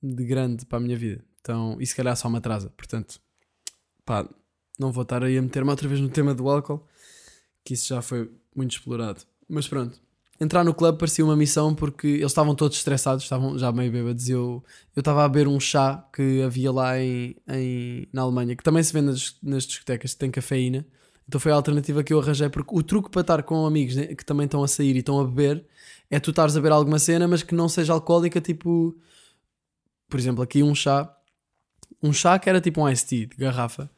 [0.01, 1.25] de grande para a minha vida.
[1.41, 2.71] Então, e se calhar só me atrasa.
[2.77, 3.21] Portanto,
[4.05, 4.25] pá,
[4.79, 6.87] não vou estar aí a meter-me outra vez no tema do álcool,
[7.65, 9.23] que isso já foi muito explorado.
[9.49, 10.01] Mas pronto,
[10.41, 14.29] entrar no clube parecia uma missão porque eles estavam todos estressados, estavam já meio bêbados.
[14.29, 14.63] Eu
[14.95, 18.83] eu estava a beber um chá que havia lá em, em- na Alemanha, que também
[18.83, 20.87] se vende nas, nas discotecas, que tem cafeína.
[21.29, 24.07] Então foi a alternativa que eu arranjei, porque o truque para estar com amigos né,
[24.15, 25.65] que também estão a sair e estão a beber
[26.11, 28.97] é tu estares a beber alguma cena, mas que não seja alcoólica, tipo,
[30.09, 31.13] por exemplo, aqui um chá,
[32.03, 33.91] um chá que era tipo um iced tea de garrafa,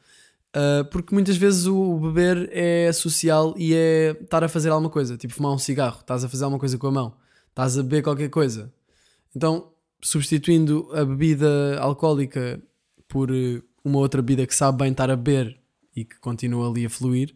[0.55, 5.15] Uh, porque muitas vezes o beber é social e é estar a fazer alguma coisa,
[5.15, 7.13] tipo fumar um cigarro, estás a fazer alguma coisa com a mão,
[7.49, 8.73] estás a beber qualquer coisa.
[9.35, 12.59] Então, substituindo a bebida alcoólica
[13.07, 15.59] por uh, uma outra bebida que sabe bem estar a beber
[15.95, 17.35] e que continua ali a fluir,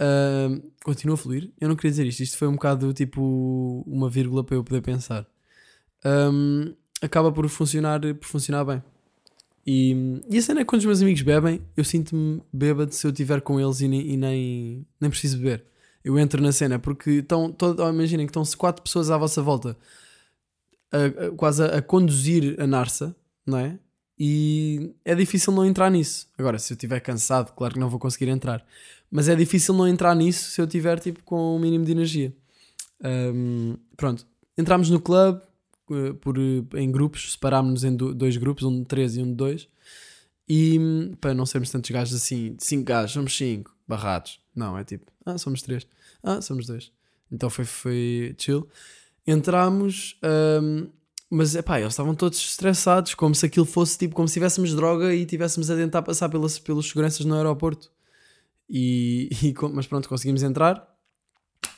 [0.00, 1.50] uh, continua a fluir.
[1.58, 4.82] Eu não queria dizer isto, isto foi um bocado tipo uma vírgula para eu poder
[4.82, 5.26] pensar.
[6.04, 8.82] Um, acaba por funcionar, por funcionar bem.
[9.66, 13.06] E, e a cena é que quando os meus amigos bebem, eu sinto-me bêbado se
[13.06, 15.64] eu estiver com eles e, nem, e nem, nem preciso beber.
[16.02, 19.42] Eu entro na cena porque estão, todo, oh, imaginem que estão quatro pessoas à vossa
[19.42, 19.76] volta
[20.92, 23.14] a- a- quase a, a conduzir a Narsa,
[23.46, 23.78] não é?
[24.18, 26.28] E é difícil não entrar nisso.
[26.36, 28.64] Agora, se eu estiver cansado, claro que não vou conseguir entrar.
[29.10, 32.34] Mas é difícil não entrar nisso se eu estiver tipo, com o mínimo de energia.
[33.02, 34.26] Ahm, pronto.
[34.56, 35.40] Entramos no clube
[36.20, 39.34] por, eh, em grupos, separámos-nos em do- dois grupos, um de três e um de
[39.34, 39.68] dois.
[40.48, 40.78] E
[41.20, 44.40] para não sermos tantos gajos assim, cinco gajos, somos cinco, barrados.
[44.54, 45.86] Não, é tipo, ah, somos três.
[46.22, 46.90] Ah, somos dois.
[47.30, 48.66] Então foi, foi chill.
[49.26, 50.18] Entramos,
[50.62, 50.88] hum,
[51.30, 54.74] mas é pá, eles estavam todos estressados, como se aquilo fosse tipo, como se tivéssemos
[54.74, 57.90] droga e tivéssemos a tentar passar pelas, pelos seguranças no aeroporto.
[58.68, 60.86] E, e mas pronto, conseguimos entrar.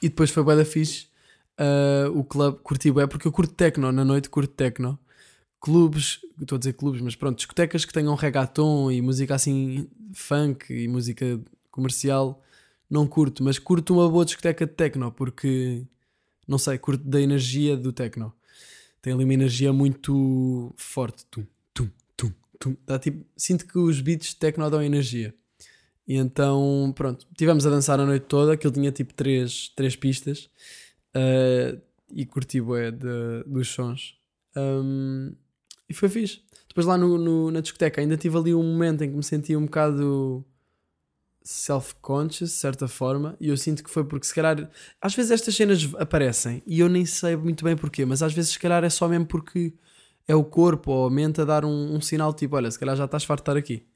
[0.00, 1.09] E depois foi bué da fixe
[1.60, 4.98] uh, o clube, curti é porque eu curto techno, na noite curto techno.
[5.60, 10.72] Clubes, estou a dizer clubes, mas pronto, discotecas que tenham reggaeton e música assim funk
[10.72, 11.38] e música
[11.70, 12.42] comercial,
[12.88, 15.86] não curto, mas curto uma boa discoteca de techno porque
[16.50, 18.32] não sei, curto da energia do techno.
[19.00, 21.24] Tem ali uma energia muito forte.
[21.30, 22.76] Tum, tum, tum, tum.
[22.84, 25.32] Dá, tipo, sinto que os beats de techno dão energia.
[26.08, 28.54] E então, pronto, tivemos a dançar a noite toda.
[28.54, 30.50] Aquilo tinha tipo três, três pistas.
[31.14, 31.80] Uh,
[32.12, 34.16] e curti bué de, dos sons.
[34.56, 35.32] Um,
[35.88, 36.42] e foi fixe.
[36.68, 39.56] Depois lá no, no, na discoteca ainda tive ali um momento em que me senti
[39.56, 40.44] um bocado
[41.42, 44.70] self-conscious, de certa forma, e eu sinto que foi porque se calhar
[45.00, 48.52] às vezes estas cenas aparecem e eu nem sei muito bem porquê, mas às vezes
[48.52, 49.72] se calhar é só mesmo porque
[50.28, 52.94] é o corpo ou a mente a dar um, um sinal tipo: olha, se calhar
[52.96, 53.86] já estás farto de estar aqui.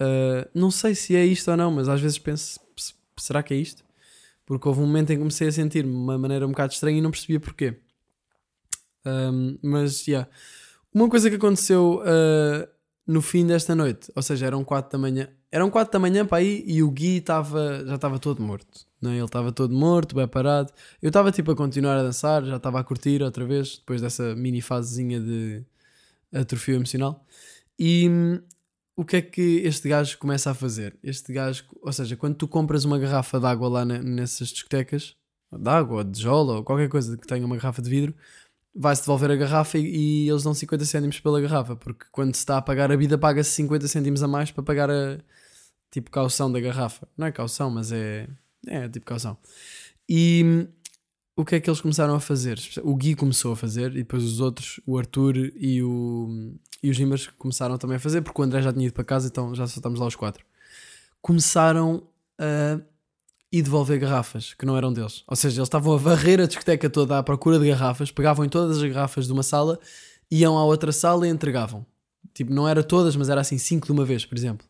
[0.00, 2.60] Uh, não sei se é isto ou não, mas às vezes penso:
[3.16, 3.84] será que é isto?
[4.50, 6.98] Porque houve um momento em que comecei a sentir-me de uma maneira um bocado estranha
[6.98, 7.76] e não percebia porquê.
[9.06, 10.28] Um, mas, yeah.
[10.92, 12.68] Uma coisa que aconteceu uh,
[13.06, 16.38] no fim desta noite, ou seja, eram 4 da manhã, eram 4 da manhã para
[16.38, 18.84] aí e o Gui tava, já estava todo morto.
[19.00, 19.18] Não, é?
[19.18, 20.72] ele estava todo morto, bem parado.
[21.00, 24.34] Eu estava tipo a continuar a dançar, já estava a curtir outra vez, depois dessa
[24.34, 25.64] mini fasezinha de
[26.34, 27.24] atrofio emocional.
[27.78, 28.10] E
[29.00, 30.94] o que é que este gajo começa a fazer?
[31.02, 35.16] Este gajo, ou seja, quando tu compras uma garrafa de água lá na, nessas discotecas,
[35.50, 38.14] de água, ou de jola, ou qualquer coisa que tenha uma garrafa de vidro,
[38.74, 42.40] vai-se devolver a garrafa e, e, eles dão 50 cêntimos pela garrafa, porque quando se
[42.40, 45.18] está a pagar a vida, paga-se 50 cêntimos a mais para pagar a
[45.90, 47.08] tipo caução da garrafa.
[47.16, 48.28] Não é caução, mas é,
[48.66, 49.38] é tipo caução.
[50.06, 50.68] E
[51.40, 52.58] o que é que eles começaram a fazer?
[52.82, 56.96] O Gui começou a fazer e depois os outros, o Arthur e, o, e os
[56.96, 59.66] Gimbers começaram também a fazer, porque o André já tinha ido para casa, então já
[59.66, 60.44] só estamos lá os quatro.
[61.20, 62.02] Começaram
[62.38, 62.80] a
[63.52, 65.24] e devolver garrafas que não eram deles.
[65.26, 68.48] Ou seja, eles estavam a varrer a discoteca toda à procura de garrafas, pegavam em
[68.48, 69.80] todas as garrafas de uma sala,
[70.30, 71.84] iam à outra sala e entregavam.
[72.32, 74.66] Tipo, não era todas, mas era assim cinco de uma vez, por exemplo.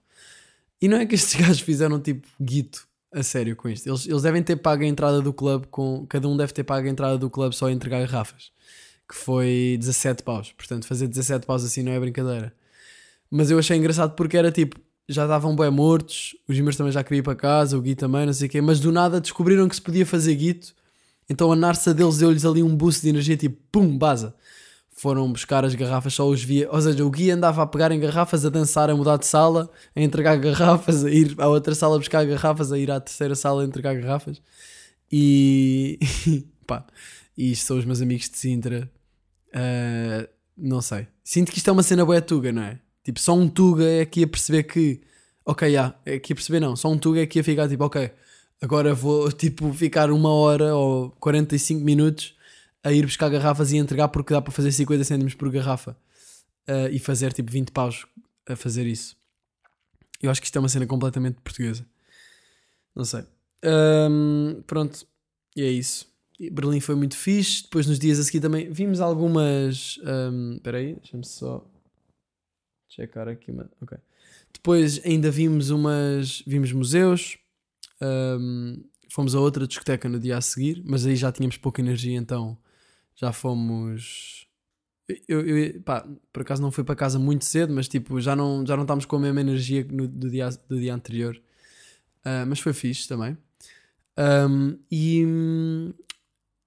[0.80, 3.88] E não é que estes gajos fizeram tipo guito a sério com isto.
[3.88, 6.07] Eles, eles devem ter pago a entrada do clube com.
[6.09, 8.51] Cada um deve ter pago a entrada do clube só a entregar garrafas.
[9.09, 10.53] Que foi 17 paus.
[10.53, 12.55] Portanto, fazer 17 paus assim não é brincadeira.
[13.31, 14.79] Mas eu achei engraçado porque era tipo
[15.11, 18.27] já estavam bem mortos, os Gimers também já queriam ir para casa, o Gui também,
[18.27, 20.73] não sei o quê, mas do nada descobriram que se podia fazer guito,
[21.29, 24.35] então a Narsa deles deu-lhes ali um boost de energia, tipo, pum, baza.
[25.01, 27.99] Foram buscar as garrafas, só os via, ou seja, o Gui andava a pegar em
[27.99, 31.97] garrafas, a dançar, a mudar de sala, a entregar garrafas, a ir à outra sala
[31.99, 34.43] buscar garrafas, a ir à terceira sala a entregar garrafas.
[35.11, 35.99] E
[36.67, 36.85] pá,
[37.35, 38.91] e isto são os meus amigos de Sintra.
[39.49, 41.07] Uh, não sei.
[41.25, 42.79] Sinto que isto é uma cena boa tuga, não é?
[43.03, 45.01] Tipo, só um Tuga é que ia perceber que,
[45.47, 47.67] ok, já, yeah, é que ia perceber não, só um Tuga é que ia ficar
[47.67, 48.11] tipo, ok,
[48.61, 52.35] agora vou tipo ficar uma hora ou 45 minutos
[52.83, 55.97] a ir buscar garrafas e entregar porque dá para fazer 50 cêntimos por garrafa
[56.69, 58.07] uh, e fazer tipo 20 paus
[58.49, 59.16] a fazer isso.
[60.23, 61.87] Eu acho que isto é uma cena completamente portuguesa.
[62.95, 63.25] Não sei.
[63.64, 65.07] Um, pronto,
[65.57, 66.11] e é isso.
[66.53, 67.62] Berlim foi muito fixe.
[67.64, 69.99] Depois, nos dias a seguir, também vimos algumas.
[70.57, 71.66] Espera um, aí, deixa-me só
[72.88, 73.71] checar aqui uma.
[73.81, 73.97] Ok.
[74.53, 76.43] Depois ainda vimos umas.
[76.47, 77.38] Vimos museus.
[78.01, 82.16] Um, fomos a outra discoteca no dia a seguir, mas aí já tínhamos pouca energia,
[82.16, 82.57] então
[83.14, 84.46] já fomos.
[85.27, 88.64] Eu, eu, pá, por acaso não fui para casa muito cedo, mas tipo, já não,
[88.64, 91.40] já não estávamos com a mesma energia no, do, dia, do dia anterior.
[92.25, 93.37] Uh, mas foi fixe também.
[94.49, 95.25] Um, e,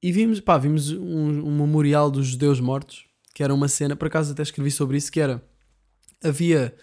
[0.02, 4.08] e vimos, pá, vimos um, um memorial dos judeus mortos, que era uma cena, por
[4.08, 5.42] acaso até escrevi sobre isso, que era
[6.24, 6.74] havia,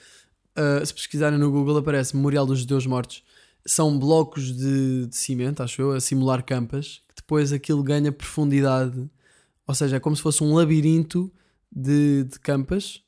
[0.56, 3.24] uh, se pesquisarem no Google, aparece Memorial dos Judeus Mortos.
[3.66, 9.08] São blocos de, de cimento, acho eu, a simular campas, que depois aquilo ganha profundidade.
[9.70, 11.32] Ou seja, é como se fosse um labirinto
[11.70, 13.00] de, de campas,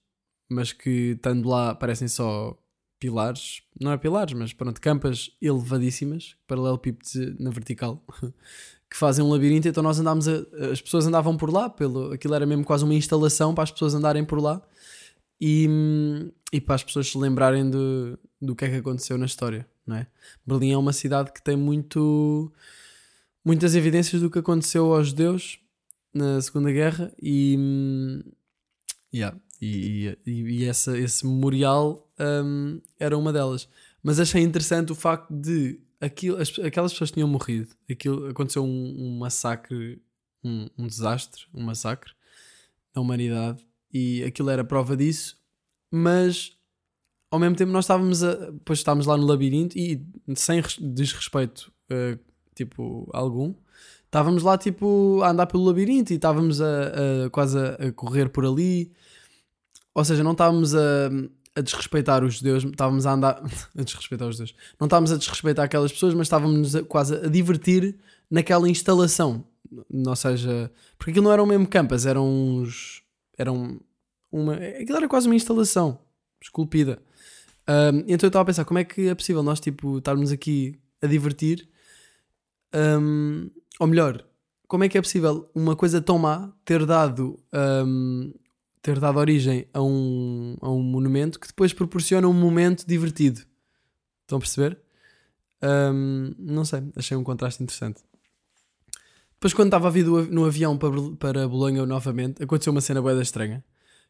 [0.49, 2.57] mas que estando lá parecem só
[3.01, 8.01] pilares, não é pilares, mas pronto, campas elevadíssimas, paralelepípedos na vertical,
[8.89, 9.67] que fazem um labirinto.
[9.67, 10.35] Então nós andámos a,
[10.71, 13.93] as pessoas andavam por lá, pelo, aquilo era mesmo quase uma instalação para as pessoas
[13.93, 14.63] andarem por lá
[15.41, 15.69] e,
[16.53, 19.97] e para as pessoas se lembrarem do, do que é que aconteceu na história, não
[19.97, 20.07] é?
[20.47, 22.53] Berlim é uma cidade que tem muito,
[23.45, 25.59] muitas evidências do que aconteceu aos judeus
[26.13, 27.57] na Segunda Guerra e,
[29.15, 33.69] yeah, e, e, e essa, esse memorial um, era uma delas.
[34.03, 38.95] Mas achei interessante o facto de aquilo, as, aquelas pessoas tinham morrido, aquilo, aconteceu um,
[38.99, 40.03] um massacre,
[40.43, 42.13] um, um desastre, um massacre
[42.95, 45.39] na humanidade e aquilo era prova disso,
[45.91, 46.57] mas
[47.31, 52.19] ao mesmo tempo nós estávamos a, depois estávamos lá no labirinto e sem desrespeito uh,
[52.55, 53.55] tipo algum
[54.13, 58.29] Estávamos lá tipo a andar pelo labirinto e estávamos a, a- quase a, a correr
[58.29, 58.93] por ali.
[59.95, 61.09] Ou seja, não estávamos a,
[61.57, 63.43] a desrespeitar os judeus, estávamos a andar
[63.75, 64.55] a desrespeitar os judeus.
[64.79, 67.97] Não estávamos a desrespeitar aquelas pessoas, mas estávamos quase a divertir
[68.31, 69.47] naquela instalação.
[70.07, 73.03] Ou seja, porque aquilo não era o mesmo campus, eram uns.
[73.39, 73.81] Eram
[74.31, 74.57] uma.
[74.57, 75.99] Aquilo era quase uma instalação
[76.39, 76.99] esculpida.
[77.67, 80.79] Um, então eu estava a pensar, como é que é possível nós tipo, estarmos aqui
[81.01, 81.67] a divertir?
[82.75, 84.25] Um, ou melhor,
[84.67, 87.39] como é que é possível uma coisa tão má ter dado,
[87.87, 88.33] um,
[88.81, 93.43] ter dado origem a um, a um monumento que depois proporciona um momento divertido?
[94.23, 94.79] Estão a perceber?
[95.63, 98.03] Um, não sei, achei um contraste interessante.
[99.35, 103.21] Depois, quando estava a vir no avião para, para Bolonha novamente, aconteceu uma cena boeda
[103.21, 103.65] estranha.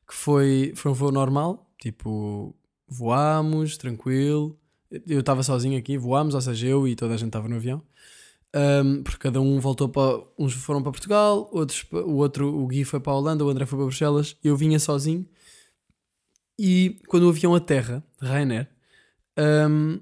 [0.07, 2.55] Que foi, foi um voo normal, tipo,
[2.87, 4.59] voámos, tranquilo.
[5.07, 7.83] Eu estava sozinho aqui, voámos, ou seja, eu e toda a gente estava no avião.
[8.54, 10.22] Um, porque cada um voltou para.
[10.38, 13.64] Uns foram para Portugal, outros, o outro, o Gui foi para a Holanda, o André
[13.64, 14.36] foi para Bruxelas.
[14.44, 15.26] Eu vinha sozinho.
[16.58, 18.68] E quando o avião aterra, Ryanair,
[19.68, 20.00] um,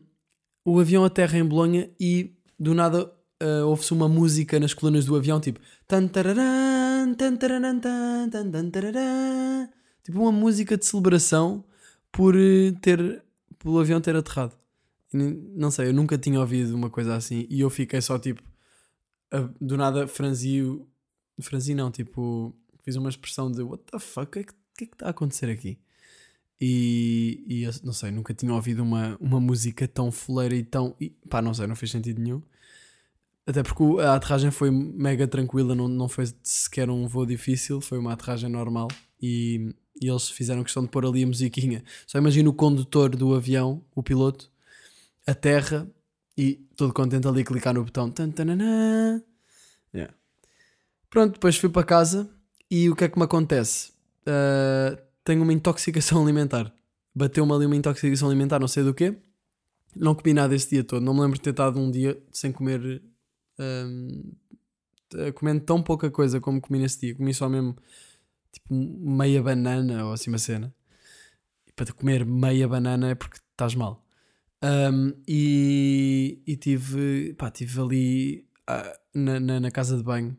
[0.64, 3.10] o avião aterra em Bolonha e do nada
[3.42, 5.60] uh, ouve-se uma música nas colunas do avião, tipo.
[10.02, 11.64] Tipo uma música de celebração
[12.12, 13.22] por eh, ter.
[13.58, 14.59] pelo avião ter aterrado.
[15.12, 18.42] Não sei, eu nunca tinha ouvido uma coisa assim e eu fiquei só tipo.
[19.60, 20.60] do nada franzi.
[21.40, 22.54] Franzi não, tipo.
[22.82, 25.06] Fiz uma expressão de what the fuck, o que é que, que é que está
[25.06, 25.78] a acontecer aqui?
[26.60, 30.94] E, e eu não sei, nunca tinha ouvido uma, uma música tão foleira e tão.
[31.00, 32.42] E, pá, não sei, não fez sentido nenhum.
[33.46, 37.98] Até porque a aterragem foi mega tranquila, não, não foi sequer um voo difícil, foi
[37.98, 38.88] uma aterragem normal
[39.20, 41.82] e, e eles fizeram questão de pôr ali a musiquinha.
[42.06, 44.50] Só imagino o condutor do avião, o piloto,
[45.30, 45.88] aterra
[46.36, 48.10] e todo contente ali clicar no botão.
[48.10, 49.22] Tan, tananã.
[49.94, 50.14] Yeah.
[51.08, 52.30] Pronto, depois fui para casa
[52.70, 53.92] e o que é que me acontece?
[54.26, 56.72] Ah, tenho uma intoxicação alimentar.
[57.14, 59.16] Bateu-me ali uma intoxicação alimentar, não sei do quê.
[59.96, 61.02] Não comi nada esse dia todo.
[61.02, 63.02] Não me lembro de ter estado um dia sem comer.
[63.58, 64.32] ahm,
[65.14, 67.14] eh, comendo tão pouca coisa como comi nesse dia.
[67.14, 67.76] Comi só mesmo
[68.52, 70.74] tipo meia banana ou assim uma cena.
[71.66, 74.04] E para comer meia banana é porque estás mal.
[74.62, 80.36] Ahm, e, e tive, pá, tive ali ah, na, na, na casa de banho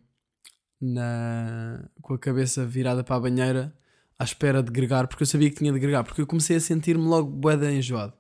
[0.80, 3.76] na, com a cabeça virada para a banheira
[4.18, 6.60] à espera de gregar, porque eu sabia que tinha de gregar, porque eu comecei a
[6.60, 8.14] sentir-me logo boeda enjoado.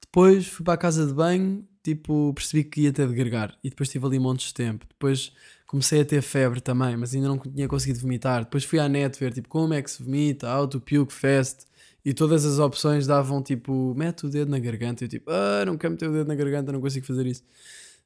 [0.00, 3.70] Depois fui para a casa de banho, tipo, percebi que ia ter de gregar, e
[3.70, 4.86] depois tive ali montes de tempo.
[4.88, 5.32] Depois
[5.66, 8.44] comecei a ter febre também, mas ainda não tinha conseguido vomitar.
[8.44, 11.66] Depois fui à net ver, tipo, como é que se vomita, auto, puke, fast,
[12.04, 15.78] e todas as opções davam, tipo, mete o dedo na garganta, eu tipo, ah, não
[15.78, 17.42] quero meter o dedo na garganta, não consigo fazer isso.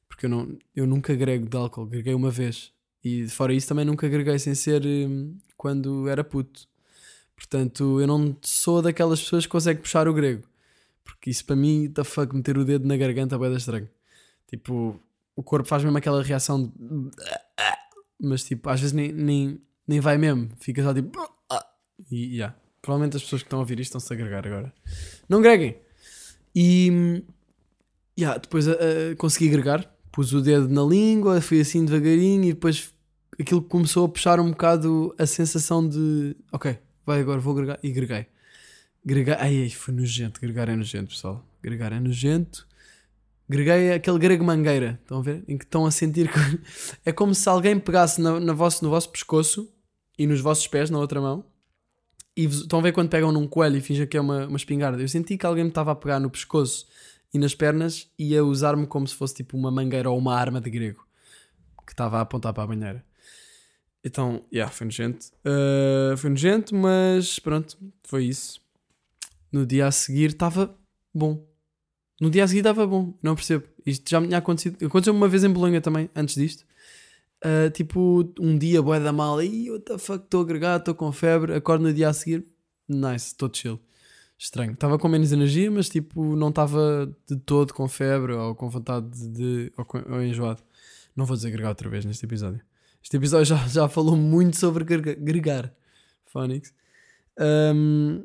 [0.07, 2.71] Porque eu, não, eu nunca grego de álcool, greguei uma vez.
[3.03, 6.67] E fora isso também nunca greguei sem ser hum, quando era puto.
[7.35, 10.43] Portanto, eu não sou daquelas pessoas que consegue puxar o grego.
[11.03, 13.89] Porque isso para mim, the fuck, meter o dedo na garganta é estranho.
[14.47, 14.99] Tipo,
[15.35, 16.71] o corpo faz mesmo aquela reação de...
[18.21, 20.49] Mas tipo, às vezes nem, nem, nem vai mesmo.
[20.59, 21.17] Fica só tipo...
[22.11, 22.55] E yeah.
[22.81, 24.73] Provavelmente as pessoas que estão a ouvir isto estão-se a agregar agora.
[25.27, 25.75] Não greguem!
[26.55, 27.23] E...
[28.17, 28.75] Yeah, depois ah,
[29.17, 29.89] consegui agregar.
[30.11, 32.93] Pus o dedo na língua, fui assim devagarinho e depois
[33.39, 36.35] aquilo começou a puxar um bocado a sensação de...
[36.51, 37.79] Ok, vai agora, vou agregar.
[37.81, 38.25] E greguei.
[39.05, 40.41] Gregar, ai, ai, foi nojento.
[40.41, 41.45] Gregar é nojento, pessoal.
[41.61, 42.67] Gregar é nojento.
[43.47, 45.43] Greguei é aquele grego mangueira, estão a ver?
[45.47, 46.39] Em que estão a sentir que
[47.03, 49.67] é como se alguém pegasse na, na vosso, no vosso pescoço
[50.17, 51.43] e nos vossos pés, na outra mão,
[52.39, 55.01] e estão a ver quando pegam num coelho e fingem que é uma, uma espingarda.
[55.01, 56.87] Eu senti que alguém me estava a pegar no pescoço
[57.33, 60.61] e nas pernas e a usar-me como se fosse tipo uma mangueira ou uma arma
[60.61, 61.05] de grego
[61.85, 63.03] que estava a apontar para a banheira.
[64.05, 65.25] Então, yeah, foi nojento.
[65.43, 68.61] Uh, foi nojento, mas pronto, foi isso.
[69.51, 70.73] No dia a seguir estava
[71.13, 71.45] bom.
[72.21, 73.65] No dia a seguir estava bom, não percebo.
[73.85, 74.85] Isto já me tinha acontecido.
[74.85, 76.65] Aconteceu uma vez em Bolonha também, antes disto.
[77.43, 81.09] Uh, tipo, um dia boé da mal, e what the fuck, estou agregado, estou com
[81.11, 82.45] febre, acordo no dia a seguir,
[82.87, 83.79] nice, estou chill.
[84.37, 84.71] Estranho.
[84.73, 89.07] Estava com menos energia, mas tipo, não estava de todo com febre ou com vontade
[89.29, 89.71] de.
[89.77, 90.61] ou, com- ou enjoado.
[91.15, 92.61] Não vou desagregar outra vez neste episódio.
[93.03, 95.73] Este episódio já, já falou muito sobre grega- gregar.
[96.31, 96.73] Phonics.
[97.37, 98.23] Um,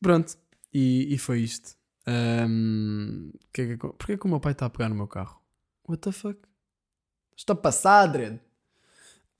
[0.00, 0.36] pronto.
[0.72, 1.76] E, e foi isto.
[2.08, 5.38] Um, que é que, porquê que o meu pai está a pegar no meu carro?
[5.86, 6.38] What the fuck?
[7.42, 8.38] Está a passar, Dredd.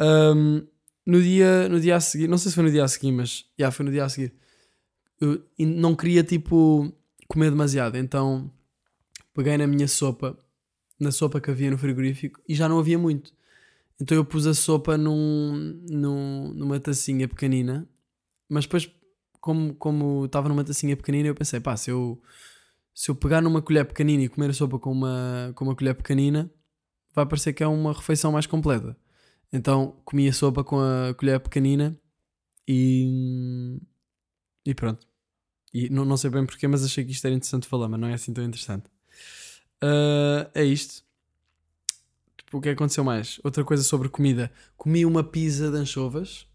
[0.01, 0.67] Um,
[1.07, 3.45] no, dia, no dia a seguir, não sei se foi no dia a seguir, mas
[3.57, 4.35] já foi no dia a seguir.
[5.57, 6.93] E não queria tipo
[7.29, 8.53] comer demasiado, então
[9.33, 10.37] peguei na minha sopa,
[10.99, 13.33] na sopa que havia no frigorífico e já não havia muito.
[14.01, 17.89] Então eu pus a sopa num, num, numa tacinha pequenina,
[18.49, 18.91] mas depois,
[19.41, 22.21] como, como estava numa tacinha pequenina, eu pensei, pá, se eu,
[22.93, 25.95] se eu pegar numa colher pequenina e comer a sopa com uma, com uma colher
[25.95, 26.51] pequenina,
[27.15, 28.97] vai parecer que é uma refeição mais completa.
[29.53, 31.99] Então comi a sopa com a colher pequenina
[32.67, 33.79] e,
[34.65, 35.07] e pronto.
[35.75, 38.09] E não, não sei bem porquê, mas achei que isto era interessante falar, mas não
[38.09, 38.91] é assim tão interessante.
[39.83, 41.05] Ah, é isto.
[42.37, 43.41] Tipo, o que aconteceu mais?
[43.43, 44.51] Outra coisa sobre comida.
[44.77, 46.47] Comi uma pizza de anchovas.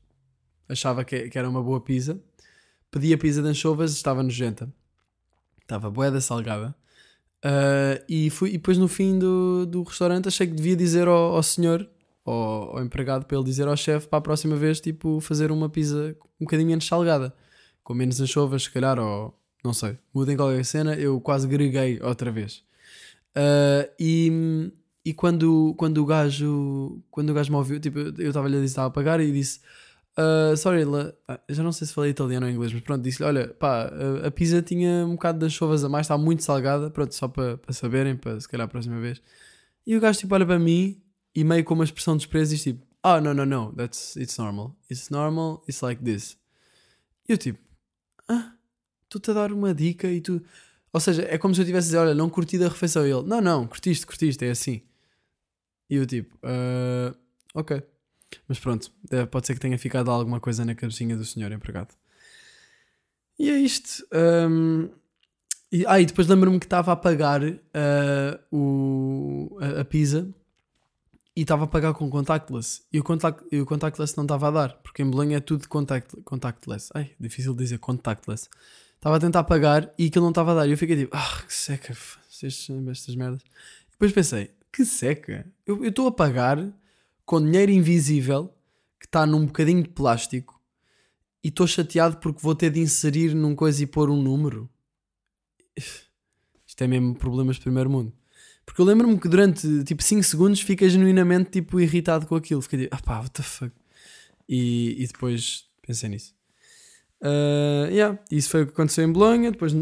[0.69, 2.21] Achava que, que era uma boa pizza.
[2.89, 4.73] Pedi a pizza de anchovas, estava nojenta.
[5.61, 6.75] Estava boeda salgada.
[7.49, 11.35] Ah, e, fui, e depois no fim do, do restaurante achei que devia dizer ao,
[11.35, 11.89] ao senhor,
[12.25, 15.69] ao, ao empregado, para ele dizer ao chefe para a próxima vez, tipo, fazer uma
[15.69, 17.33] pizza um bocadinho menos salgada.
[17.85, 19.33] Com menos anchovas, se calhar, ou
[19.63, 19.97] não sei.
[20.13, 22.63] Mudem qualquer cena, eu quase greguei outra vez.
[23.33, 24.71] Ah, e
[25.05, 28.65] e quando, quando o gajo quando o gajo me ouviu, tipo, eu estava-lhe a dizer
[28.65, 29.61] estava a pagar e disse
[30.17, 33.27] "Ah, sorry, la- ah, já não sei se falei italiano ou inglês, mas pronto, disse-lhe,
[33.27, 33.83] olha, pá,
[34.23, 37.27] a, a pizza tinha um bocado de anchovas a mais, está muito salgada, pronto, só
[37.27, 39.21] para para saberem, para se calhar a próxima vez.
[39.85, 41.01] E o gajo tipo olha para mim
[41.35, 44.37] e meio com uma expressão de desprezo diz tipo, ah, no, no, no, that's, it's
[44.37, 44.75] normal.
[44.91, 46.37] It's normal, it's like this.
[47.29, 47.59] E eu tipo,
[48.29, 48.53] ah,
[49.09, 50.41] tu-te a dar uma dica e tu...
[50.93, 53.05] Ou seja, é como se eu tivesse a dizer, olha, não curti da refeição.
[53.05, 54.81] E ele, não, não, curtiste, curtiste, é assim.
[55.89, 57.15] E eu tipo, "Ah,
[57.53, 57.81] ok.
[58.47, 58.91] Mas pronto,
[59.31, 61.93] pode ser que tenha ficado alguma coisa na cabecinha do senhor empregado.
[63.39, 64.05] E é isto.
[64.11, 64.89] ahm,
[65.71, 67.41] e, ah, e depois lembro-me que estava a pagar
[67.73, 70.27] ah, o, a, a pizza
[71.35, 72.81] e estava a pagar com contactless.
[72.91, 75.67] E o, contact, e o contactless não estava a dar, porque em Bolonha é tudo
[75.69, 76.89] contact, contactless.
[76.95, 78.49] Ai, difícil de dizer contactless.
[78.95, 80.67] Estava a tentar pagar e aquilo não estava a dar.
[80.67, 83.41] E eu fiquei tipo, ah, que seca, estes- estas merdas.
[83.91, 85.45] Depois pensei, que seca.
[85.65, 86.57] Eu estou a pagar
[87.27, 88.47] com dinheiro invisível
[88.97, 90.59] que está num bocadinho de plástico
[91.43, 94.69] e estou chateado porque vou ter de inserir num coisa e pôr um número.
[96.65, 98.13] Isto é mesmo problemas de primeiro mundo.
[98.65, 102.61] Porque eu lembro-me que durante tipo 5 segundos fica genuinamente tipo irritado com aquilo.
[102.61, 103.73] Fiquei tipo, ah pá, what the fuck.
[104.47, 106.33] E, e depois pensei nisso.
[107.21, 109.51] Ah, yeah, isso foi o que aconteceu em Bolonha.
[109.51, 109.73] Depois,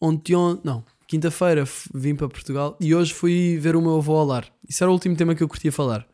[0.00, 1.64] ontem, on- não, quinta-feira
[1.94, 4.52] vim para Portugal e hoje fui ver o meu avô ao lar.
[4.68, 6.06] Isso era o último tema que eu curtia falar.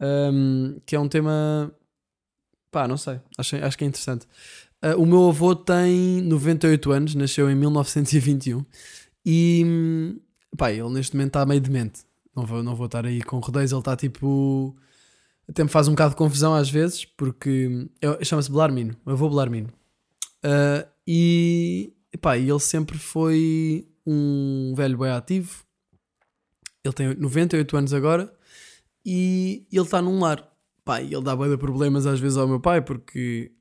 [0.00, 1.70] Ahm, que é um tema,
[2.70, 4.26] pá, não sei, acho, acho que é interessante.
[4.82, 8.64] Ah, o meu avô tem 98 anos, nasceu em 1921
[9.26, 10.16] e,
[10.56, 12.02] pá, ele neste momento está meio demente.
[12.34, 14.74] Não vou, não vou estar aí com rodeios, ele está tipo.
[15.48, 19.28] Até me faz um bocado de confusão às vezes, porque eu- chama-se Belarmino, meu avô
[19.28, 19.68] Belarmino.
[20.42, 25.62] Ah, e, pá, ele sempre foi um velho bem ativo.
[26.84, 28.32] Ele tem 98 anos agora
[29.04, 30.46] e ele está num lar.
[31.02, 33.52] E ele dá de problemas às vezes ao meu pai porque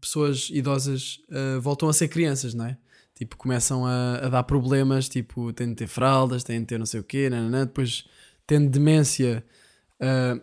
[0.00, 2.76] pessoas idosas ah, voltam a ser crianças, não é?
[3.14, 6.84] Tipo, começam a, a dar problemas, tipo, têm de ter fraldas, têm de ter não
[6.86, 8.04] sei o quê, nananã, depois
[8.46, 9.44] tendo demência,
[10.00, 10.38] ah,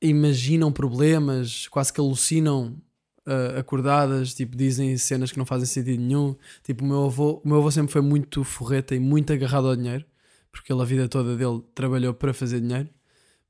[0.00, 2.80] imaginam problemas, quase que alucinam
[3.26, 6.34] ah, acordadas, tipo, dizem cenas que não fazem sentido nenhum.
[6.62, 9.76] Tipo, o meu avô, o meu avô sempre foi muito forreta e muito agarrado ao
[9.76, 10.04] dinheiro,
[10.50, 12.88] porque ele a vida toda dele trabalhou para fazer dinheiro,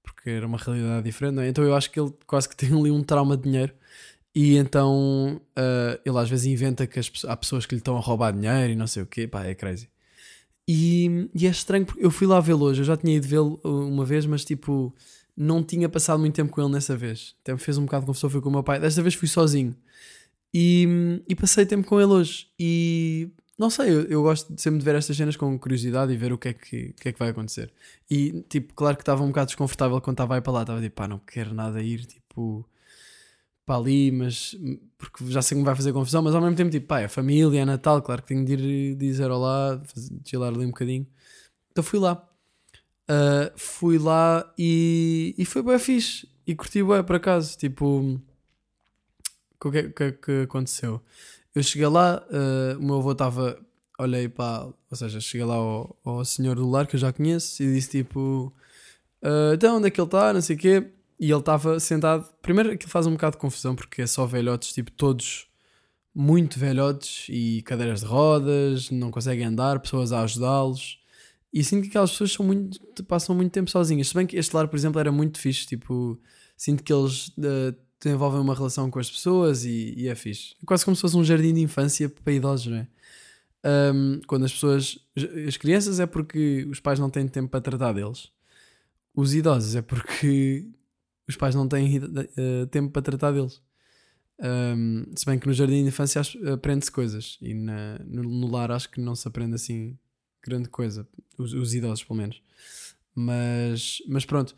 [0.05, 1.49] porque era uma realidade diferente, é?
[1.49, 3.73] Então eu acho que ele quase que tem ali um trauma de dinheiro.
[4.35, 8.01] E então ah, ele às vezes inventa que as há pessoas que lhe estão a
[8.01, 9.89] roubar dinheiro e não sei o quê, pá, é crazy.
[10.69, 13.61] E, e é estranho porque eu fui lá vê-lo hoje, eu já tinha ido vê-lo
[13.65, 14.95] uh, uma vez, mas tipo,
[15.37, 17.35] não tinha passado muito tempo com ele nessa vez.
[17.43, 18.81] Até me fez um bocado de confusão, fui com o meu pai.
[18.81, 19.75] Desta vez fui sozinho.
[20.53, 22.47] E, e passei tempo com ele hoje.
[22.59, 23.29] E
[23.59, 26.39] não sei, eu, eu gosto sempre de ver estas cenas com curiosidade e ver o
[26.39, 27.73] que é que, que, é que vai acontecer.
[28.11, 30.61] E tipo, claro que estava um bocado desconfortável quando estava aí para lá.
[30.63, 32.69] Estava tipo, pá, não quero nada ir, tipo,
[33.67, 34.57] para ali, mas
[34.99, 37.09] porque já sei que me vai fazer confusão, mas ao mesmo tempo, tipo, pá, é
[37.09, 39.81] família, é Natal, claro que tenho de ir dizer olá,
[40.25, 41.07] chilar ali um bocadinho.
[41.71, 42.29] Então fui lá.
[43.11, 46.29] Uh, fui lá e, e foi bem fixe.
[46.47, 47.57] E curti bem por acaso.
[47.59, 48.19] Tipo,
[49.65, 51.01] o que, é- que é que aconteceu?
[51.55, 53.59] Eu cheguei lá, uh, o meu avô estava.
[53.99, 54.65] Olhei para.
[54.67, 57.91] Ou seja, cheguei lá ao, ao senhor do lar que eu já conheço e disse
[58.03, 58.53] tipo:
[59.23, 60.33] "Uh, Então, onde é que ele está?
[60.33, 60.91] Não sei o quê.
[61.19, 62.29] E ele estava sentado.
[62.43, 65.47] Primeiro, aquilo faz um bocado de confusão porque é só velhotes, tipo, todos
[66.15, 71.01] muito velhotes e cadeiras de rodas, não conseguem andar, pessoas a ajudá-los.
[71.53, 74.09] E sinto que aquelas pessoas são muito, passam muito tempo sozinhas.
[74.09, 75.67] Se bem que este lar, por exemplo, era muito fixe.
[75.67, 76.21] Tipo,
[76.57, 77.75] sinto que eles eh,
[78.05, 80.55] desenvolvem uma relação com as pessoas e, e é fixe.
[80.63, 82.87] É quase como se fosse um jardim de infância para idosos, não é?
[83.65, 84.99] Ahm, quando as pessoas.
[85.49, 88.31] As crianças é porque os pais não têm tempo para tratar deles.
[89.15, 90.67] Os idosos é porque
[91.27, 91.97] os pais não têm
[92.37, 93.63] eh, tempo para tratar deles.
[94.39, 96.21] Um, se bem que no jardim de infância
[96.53, 99.97] aprende-se coisas e na- no, no lar acho que não se aprende assim
[100.43, 101.07] grande coisa,
[101.39, 102.43] os, os idosos pelo menos.
[103.15, 104.57] Mas, mas pronto,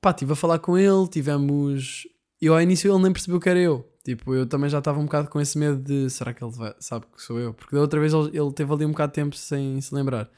[0.00, 2.06] pá, estive a falar com ele, tivemos.
[2.42, 3.88] Eu ao início ele nem percebeu que era eu.
[4.04, 6.74] Tipo, eu também já estava um bocado com esse medo de será que ele vai-
[6.80, 7.54] sabe que sou eu?
[7.54, 10.28] Porque da outra vez ele, ele teve ali um bocado de tempo sem se lembrar.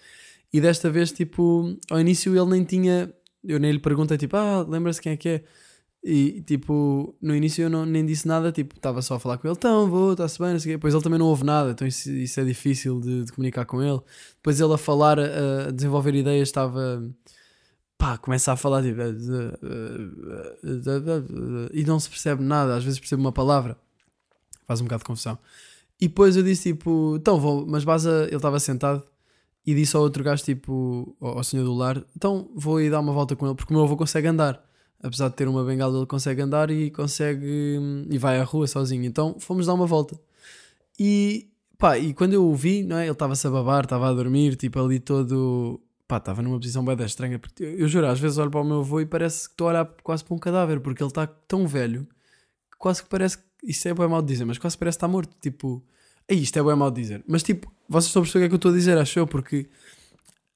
[0.53, 3.13] E desta vez, tipo, ao início ele nem tinha.
[3.43, 5.45] Eu nem lhe perguntei, tipo, ah, lembra-se quem é que é?
[6.07, 9.49] E tipo, no início eu não, nem disse nada, tipo, estava só a falar com
[9.49, 10.77] ele, então vou, está-se bem, não sei o quê.
[10.77, 13.83] Depois ele também não ouve nada, então isso, isso é difícil de, de comunicar com
[13.83, 14.01] ele.
[14.37, 17.03] Depois ele a falar, a, a desenvolver ideias, estava.
[18.05, 19.01] Pá, começa a falar, tipo.
[21.73, 23.79] e não se percebe nada, às vezes percebe uma palavra,
[24.67, 25.39] faz um bocado de confusão.
[25.99, 29.03] E depois eu disse, tipo, então vou, mas basa, ele estava sentado
[29.67, 33.13] e disse ao outro gajo, tipo, ao, senhor do lar, então vou ir dar uma
[33.13, 34.63] volta com ele, porque o meu avô consegue andar
[35.03, 38.67] apesar de ter uma bengala, ele consegue andar e consegue hum, e vai à rua
[38.67, 39.05] sozinho.
[39.05, 40.19] Então fomos dar uma volta.
[40.99, 43.05] E pá, e quando eu o vi, não é?
[43.05, 45.79] Ele estava-se a babar, estava a dormir, tipo ali todo.
[46.07, 47.39] Pá, estava numa posição bem estranha.
[47.39, 49.71] Porque eu, juro, às vezes olho para o meu avô e parece que estou a
[49.71, 52.07] olhar quase para um cadáver, porque ele está tão velho
[52.71, 53.39] que quase que parece.
[53.63, 55.35] Isso é bem mal de dizer, mas quase parece que está morto.
[55.41, 55.83] Tipo,
[56.29, 57.23] Ei, isto é bem mal de dizer.
[57.27, 59.19] Mas tipo, vocês estão a perceber o que é que eu estou a dizer, acho
[59.19, 59.69] eu, porque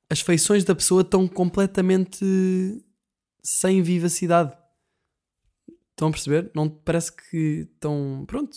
[0.08, 2.24] as feições da pessoa estão completamente
[3.42, 4.56] sem vivacidade.
[5.90, 6.50] Estão a perceber?
[6.54, 8.24] Não parece que estão.
[8.26, 8.56] Pronto.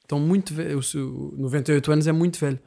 [0.00, 0.94] Estão muito velhos.
[0.94, 2.58] 98 anos é muito velho.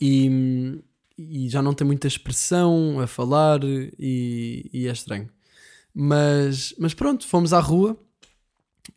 [0.00, 0.80] E,
[1.18, 5.28] e já não tem muita expressão a falar e, e é estranho.
[5.94, 7.96] Mas, mas pronto, fomos à rua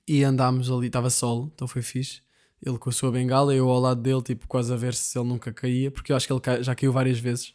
[0.07, 0.87] e andámos ali.
[0.87, 2.21] Estava sol, então foi fixe.
[2.65, 5.29] Ele com a sua bengala, eu ao lado dele, tipo, quase a ver se ele
[5.29, 7.53] nunca caía, porque eu acho que ele já caiu várias vezes.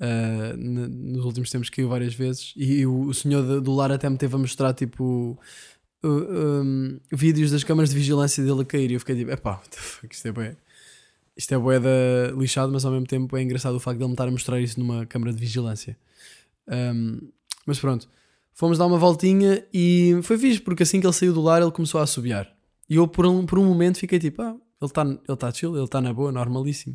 [0.00, 4.16] Uh, nos últimos tempos caiu várias vezes e o, o senhor do- lar até me
[4.16, 5.36] teve a mostrar tipo
[6.04, 9.54] uh, um, vídeos das câmaras de vigilância dele a cair e eu fiquei tipo, epá,
[9.56, 9.76] what
[10.08, 10.56] isto é bué
[11.38, 14.08] isto é bué da lixado, mas ao mesmo tempo é engraçado o facto de ele
[14.08, 15.96] me estar a mostrar isso numa câmara de vigilância
[16.70, 17.30] Um,
[17.64, 18.06] mas pronto,
[18.52, 21.70] fomos dar uma voltinha e foi fixe porque assim que ele saiu do lar ele
[21.70, 22.46] começou a assobiar
[22.90, 25.74] e eu por um, por um momento fiquei tipo, ah, ele está ele tá chill,
[25.74, 26.94] ele está na boa, normalíssimo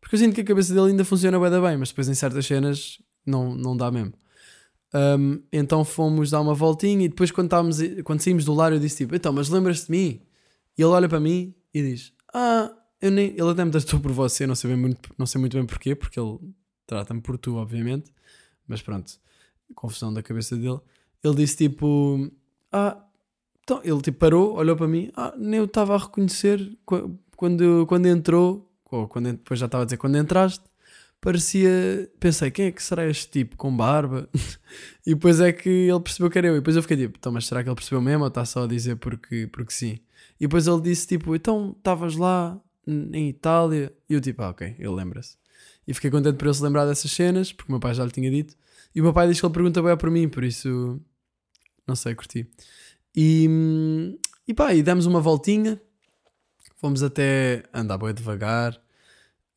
[0.00, 2.44] porque eu sinto que a cabeça dele ainda funciona bem, bem, mas depois em certas
[2.46, 4.12] cenas não, não dá mesmo.
[4.94, 8.78] Um, então fomos dar uma voltinha e depois quando, estávamos, quando saímos do lar eu
[8.78, 10.22] disse tipo, então, mas lembras-te de mim?
[10.78, 12.70] E ele olha para mim e diz, ah,
[13.00, 13.28] eu nem...
[13.30, 15.94] Ele até me tratou por você, não sei, bem muito, não sei muito bem porquê,
[15.94, 16.38] porque ele
[16.86, 18.12] trata-me por tu, obviamente.
[18.66, 19.12] Mas pronto,
[19.74, 20.80] confusão da cabeça dele.
[21.22, 22.30] Ele disse tipo,
[22.72, 23.02] ah,
[23.62, 27.84] então, ele tipo parou, olhou para mim, ah, nem eu estava a reconhecer qu- quando,
[27.86, 30.64] quando entrou, ou quando, depois já estava a dizer quando entraste,
[31.20, 34.28] parecia, pensei, quem é que será este tipo com barba?
[35.04, 37.32] e depois é que ele percebeu que era eu, e depois eu fiquei tipo, então,
[37.32, 39.98] mas será que ele percebeu mesmo ou está só a dizer porque, porque sim?
[40.38, 44.76] E depois ele disse tipo, então estavas lá em Itália, e eu tipo, ah, ok,
[44.78, 45.36] ele lembra-se.
[45.86, 48.10] E fiquei contente por ele se lembrar dessas cenas, porque o meu pai já lhe
[48.10, 48.56] tinha dito.
[48.94, 51.00] E o meu pai diz que ele pergunta bem por mim, por isso
[51.86, 52.48] não sei, curti.
[53.14, 53.48] E,
[54.46, 55.80] e pá, e demos uma voltinha,
[56.76, 58.74] fomos até andar bem devagar,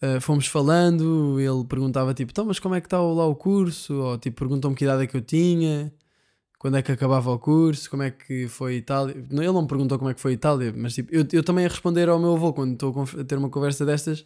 [0.01, 3.95] uh, fomos falando, ele perguntava tipo, então, mas como é que está lá o curso?
[3.95, 5.91] Ou tipo, perguntou-me que idade é que eu tinha,
[6.59, 9.15] quando é que acabava o curso, como é que foi Itália.
[9.31, 11.69] Ele não me perguntou como é que foi Itália, mas tipo, eu, eu também a
[11.69, 14.25] responder ao meu avô quando estou a ter uma conversa destas,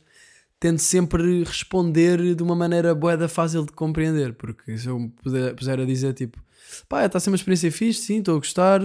[0.60, 5.10] tento sempre responder de uma maneira boeda fácil de compreender, porque se eu me
[5.56, 6.42] puser a dizer tipo,
[6.90, 8.82] pá, está a ser uma experiência fixe, sim, estou a gostar.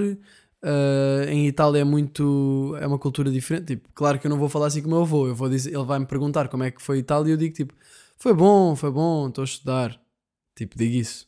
[0.61, 2.77] Uh, em Itália é muito.
[2.81, 3.77] é uma cultura diferente.
[3.77, 5.29] Tipo, claro que eu não vou falar assim com o meu avô.
[5.29, 7.55] Eu vou dizer, ele vai me perguntar como é que foi Itália e eu digo
[7.55, 7.75] tipo,
[8.17, 10.01] foi bom, foi bom, estou a estudar.
[10.57, 11.28] Tipo, digo isso.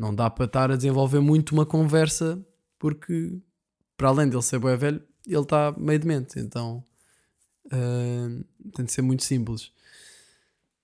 [0.00, 2.42] Não dá para estar a desenvolver muito uma conversa
[2.78, 3.38] porque,
[3.98, 6.40] para além dele ser bué velho, ele está meio demente.
[6.40, 6.82] Então
[7.66, 8.44] uh,
[8.74, 9.70] tem de ser muito simples.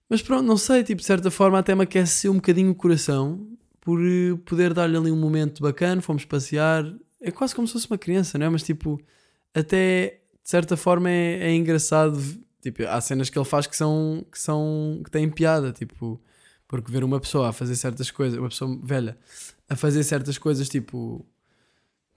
[0.06, 3.56] Mas pronto, não sei, tipo, de certa forma até me aquece um bocadinho o coração
[3.80, 6.84] por eh, poder dar-lhe ali um momento bacana, fomos passear.
[7.18, 8.48] É quase como se fosse uma criança, não é?
[8.50, 9.00] Mas tipo,
[9.54, 12.20] até de certa forma é, é engraçado.
[12.60, 16.20] Tipo, há cenas que ele faz que são, que são que têm piada, tipo,
[16.68, 19.18] porque ver uma pessoa a fazer certas coisas, uma pessoa velha
[19.68, 21.24] a fazer certas coisas, tipo,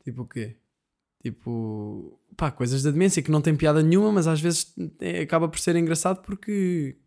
[0.04, 0.56] tipo o quê?
[1.22, 5.48] Tipo, pá, coisas da demência que não tem piada nenhuma, mas às vezes é- acaba
[5.50, 6.98] por ser engraçado porque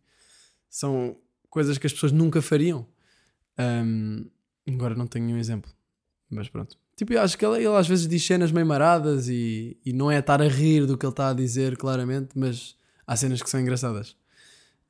[0.68, 1.16] são
[1.48, 2.86] coisas que as pessoas nunca fariam.
[3.56, 4.24] Ahm,
[4.68, 5.70] agora não tenho nenhum exemplo,
[6.30, 6.76] mas pronto.
[6.96, 10.10] Tipo, eu acho que ele, ele às vezes diz cenas meio maradas e, e não
[10.10, 12.76] é estar a rir do que ele está a dizer, claramente, mas
[13.06, 14.14] há cenas que são engraçadas.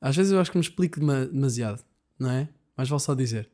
[0.01, 1.81] Às vezes eu acho que me explico dema- demasiado,
[2.23, 2.49] não é?
[2.75, 3.49] Mas vale só dizer.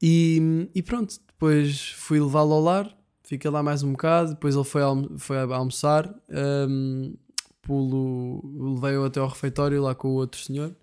[0.00, 4.64] E, e pronto, depois fui levá-lo ao lar, fiquei lá mais um bocado, depois ele
[4.64, 6.14] foi, almo foi almoçar,
[6.68, 7.14] um,
[7.62, 10.74] pulo, levei-o até ao refeitório lá com o outro senhor,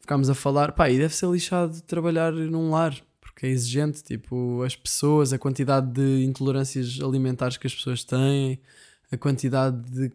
[0.00, 4.62] ficámos a falar, pá, e deve ser lixado trabalhar num lar, porque é exigente, tipo,
[4.62, 8.60] as pessoas, a quantidade de intolerâncias alimentares que as pessoas têm,
[9.12, 10.12] a quantidade de,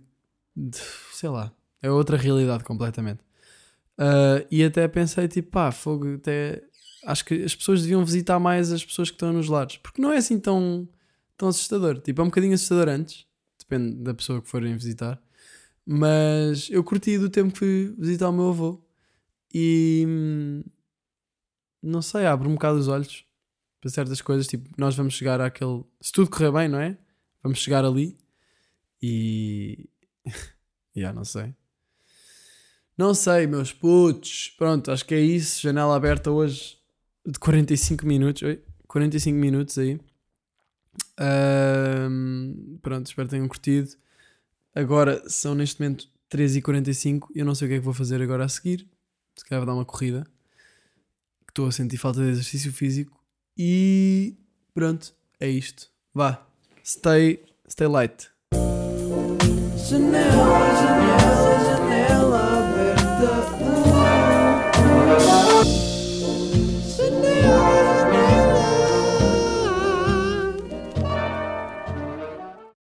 [0.56, 0.78] de
[1.14, 3.20] sei lá, é outra realidade completamente.
[3.98, 6.64] Uh, e até pensei, tipo, pá, fogo, até
[7.06, 10.12] acho que as pessoas deviam visitar mais as pessoas que estão nos lares, porque não
[10.12, 10.88] é assim tão,
[11.38, 12.00] tão assustador.
[12.00, 13.26] Tipo, é um bocadinho assustador antes,
[13.60, 15.22] depende da pessoa que forem visitar.
[15.86, 18.82] Mas eu curti do tempo que fui visitar o meu avô
[19.54, 20.64] e hum,
[21.82, 23.26] não sei, abre um bocado os olhos
[23.82, 24.48] para certas coisas.
[24.48, 25.84] Tipo, nós vamos chegar àquele.
[26.02, 26.98] Se tudo correr bem, não é?
[27.44, 28.18] Vamos chegar ali
[29.02, 29.90] e.
[30.26, 30.34] Já,
[30.96, 31.54] yeah, não sei.
[32.98, 34.54] Não sei, meus putos.
[34.58, 35.62] Pronto, acho que é isso.
[35.62, 36.78] Janela aberta hoje
[37.26, 38.42] de 45 minutos.
[38.44, 38.62] Oi?
[38.88, 40.00] 45 minutos aí.
[41.20, 43.90] Um, pronto, espero que tenham curtido.
[44.76, 47.28] Agora são neste momento 13h45.
[47.36, 48.88] Eu não sei o que é que vou fazer agora a seguir.
[49.36, 50.26] Se calhar vou dar uma corrida.
[51.50, 53.24] Estou a sentir falta de exercício físico.
[53.58, 54.36] E
[54.74, 55.90] pronto, é isto.
[56.14, 56.46] Vá.
[56.84, 58.30] Stay, stay light.
[59.90, 61.83] Janela, janela, janela.